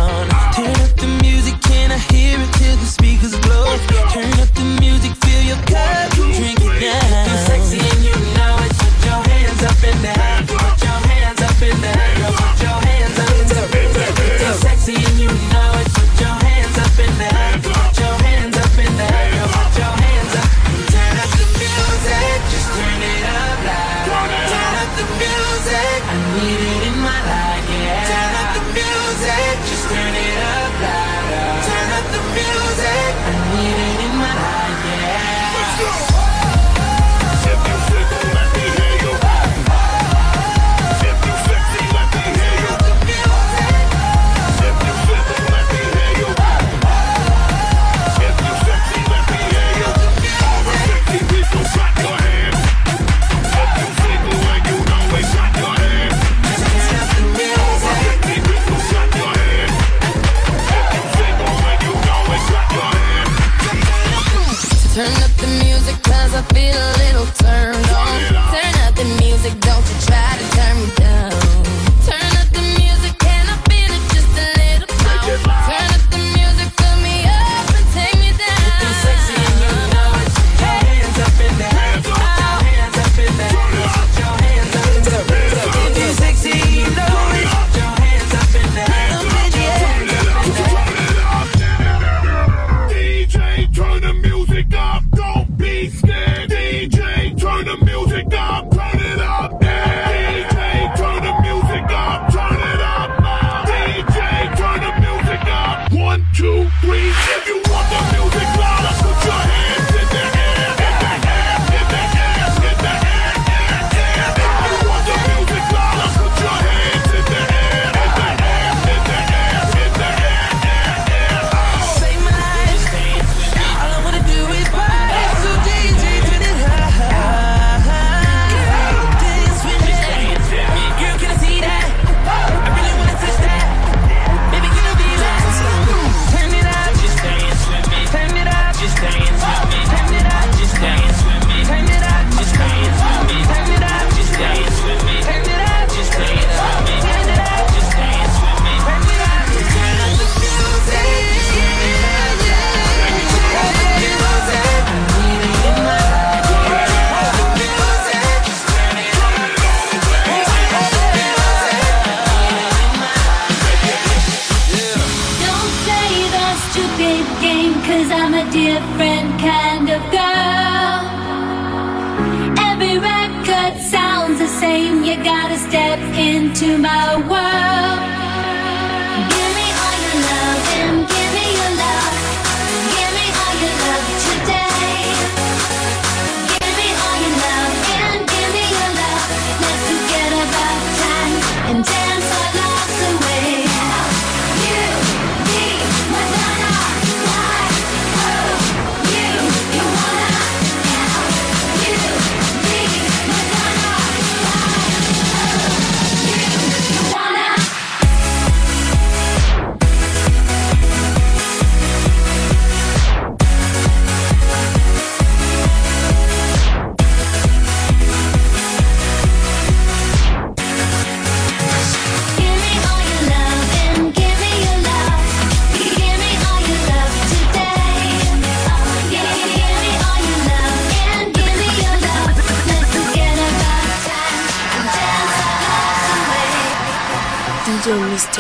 into 176.52 176.78
my 176.78 177.15
world. 177.30 178.20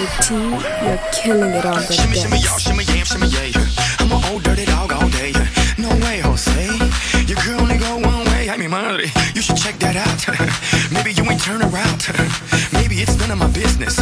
You're 0.01 0.97
killing 1.13 1.53
it 1.53 1.63
on 1.63 1.75
the 1.75 1.93
Shimmy, 1.93 2.15
shimmy, 2.15 2.39
y'all, 2.39 2.57
shimmy, 2.57 2.83
yam, 2.85 3.05
shimmy. 3.05 3.29
I'm 3.99 4.11
an 4.11 4.33
old 4.33 4.41
dirty 4.41 4.65
dog 4.65 4.91
all 4.91 5.07
day. 5.09 5.31
No 5.77 5.89
way, 6.01 6.21
Jose. 6.21 6.65
Your 7.27 7.37
girl 7.45 7.61
only 7.61 7.77
go 7.77 7.97
one 7.99 8.25
way. 8.33 8.49
I 8.49 8.57
mean, 8.57 8.71
money. 8.71 9.11
You 9.35 9.43
should 9.43 9.57
check 9.57 9.77
that 9.77 9.95
out. 9.95 10.25
Maybe 10.91 11.13
you 11.13 11.23
ain't 11.29 11.39
turn 11.39 11.61
around. 11.61 12.01
Maybe 12.73 12.95
it's 12.95 13.15
none 13.19 13.29
of 13.29 13.37
my 13.37 13.49
business. 13.51 14.01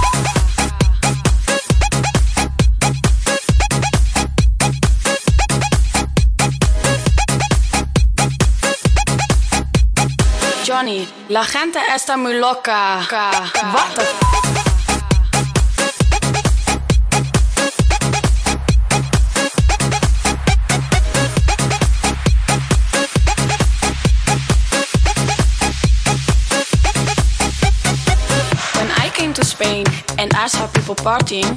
Johnny, 10.71 11.05
la 11.27 11.43
gente 11.43 11.79
está 11.93 12.15
muy 12.15 12.35
loca. 12.39 13.01
What 13.73 13.93
the 13.93 14.03
f- 14.03 15.41
When 28.77 28.89
I 28.91 29.09
came 29.13 29.33
to 29.33 29.43
Spain 29.45 29.85
and 30.17 30.33
I 30.33 30.47
saw 30.47 30.67
people 30.67 30.95
partying, 30.95 31.51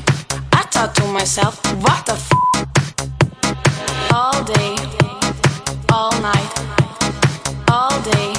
I 0.53 0.63
thought 0.73 0.95
to 0.97 1.05
myself, 1.07 1.55
what 1.85 2.05
the 2.07 2.15
f? 2.15 2.29
All 4.13 4.43
day, 4.45 4.75
all 5.93 6.13
night, 6.21 6.53
all 7.71 7.97
day, 8.03 8.34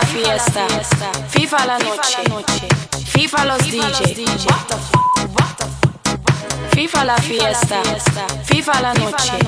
la 0.00 0.06
fiesta, 0.08 0.66
FIFA 1.28 1.64
la 1.64 1.78
noche, 1.78 2.68
FIFA 3.06 3.44
los 3.46 3.58
DJ. 3.58 3.80
What 5.32 5.56
the 5.56 5.64
f? 5.64 5.80
FIFA 6.74 7.04
la 7.04 7.16
fiesta, 7.16 7.80
FIFA 8.44 8.80
la 8.82 8.92
noche, 8.92 9.38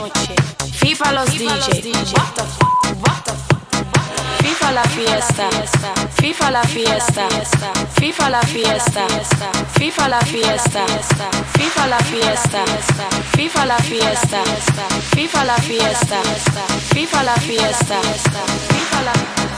FIFA 0.72 1.12
los 1.12 1.26
DJ. 1.26 1.52
What 2.14 2.34
the 2.34 2.42
f? 2.42 2.56
FIFA 4.42 4.72
la 4.72 4.84
fiesta, 4.84 5.48
FIFA 6.16 6.50
la 6.50 6.62
fiesta, 6.62 7.28
FIFA 8.00 8.30
la 8.30 8.40
fiesta, 8.40 9.06
FIFA 9.78 10.08
la 10.08 10.20
fiesta, 10.20 10.86
FIFA 11.58 11.88
la 11.88 11.98
fiesta, 11.98 12.64
FIFA 13.36 13.66
la 13.66 13.78
fiesta, 13.78 14.42
FIFA 15.14 15.44
la 15.44 15.56
fiesta, 15.58 16.22
FIFA 16.94 17.22
la 17.22 17.34
fiesta, 17.34 17.98
FIFA 18.72 19.02
la, 19.02 19.14
FIFA 19.18 19.57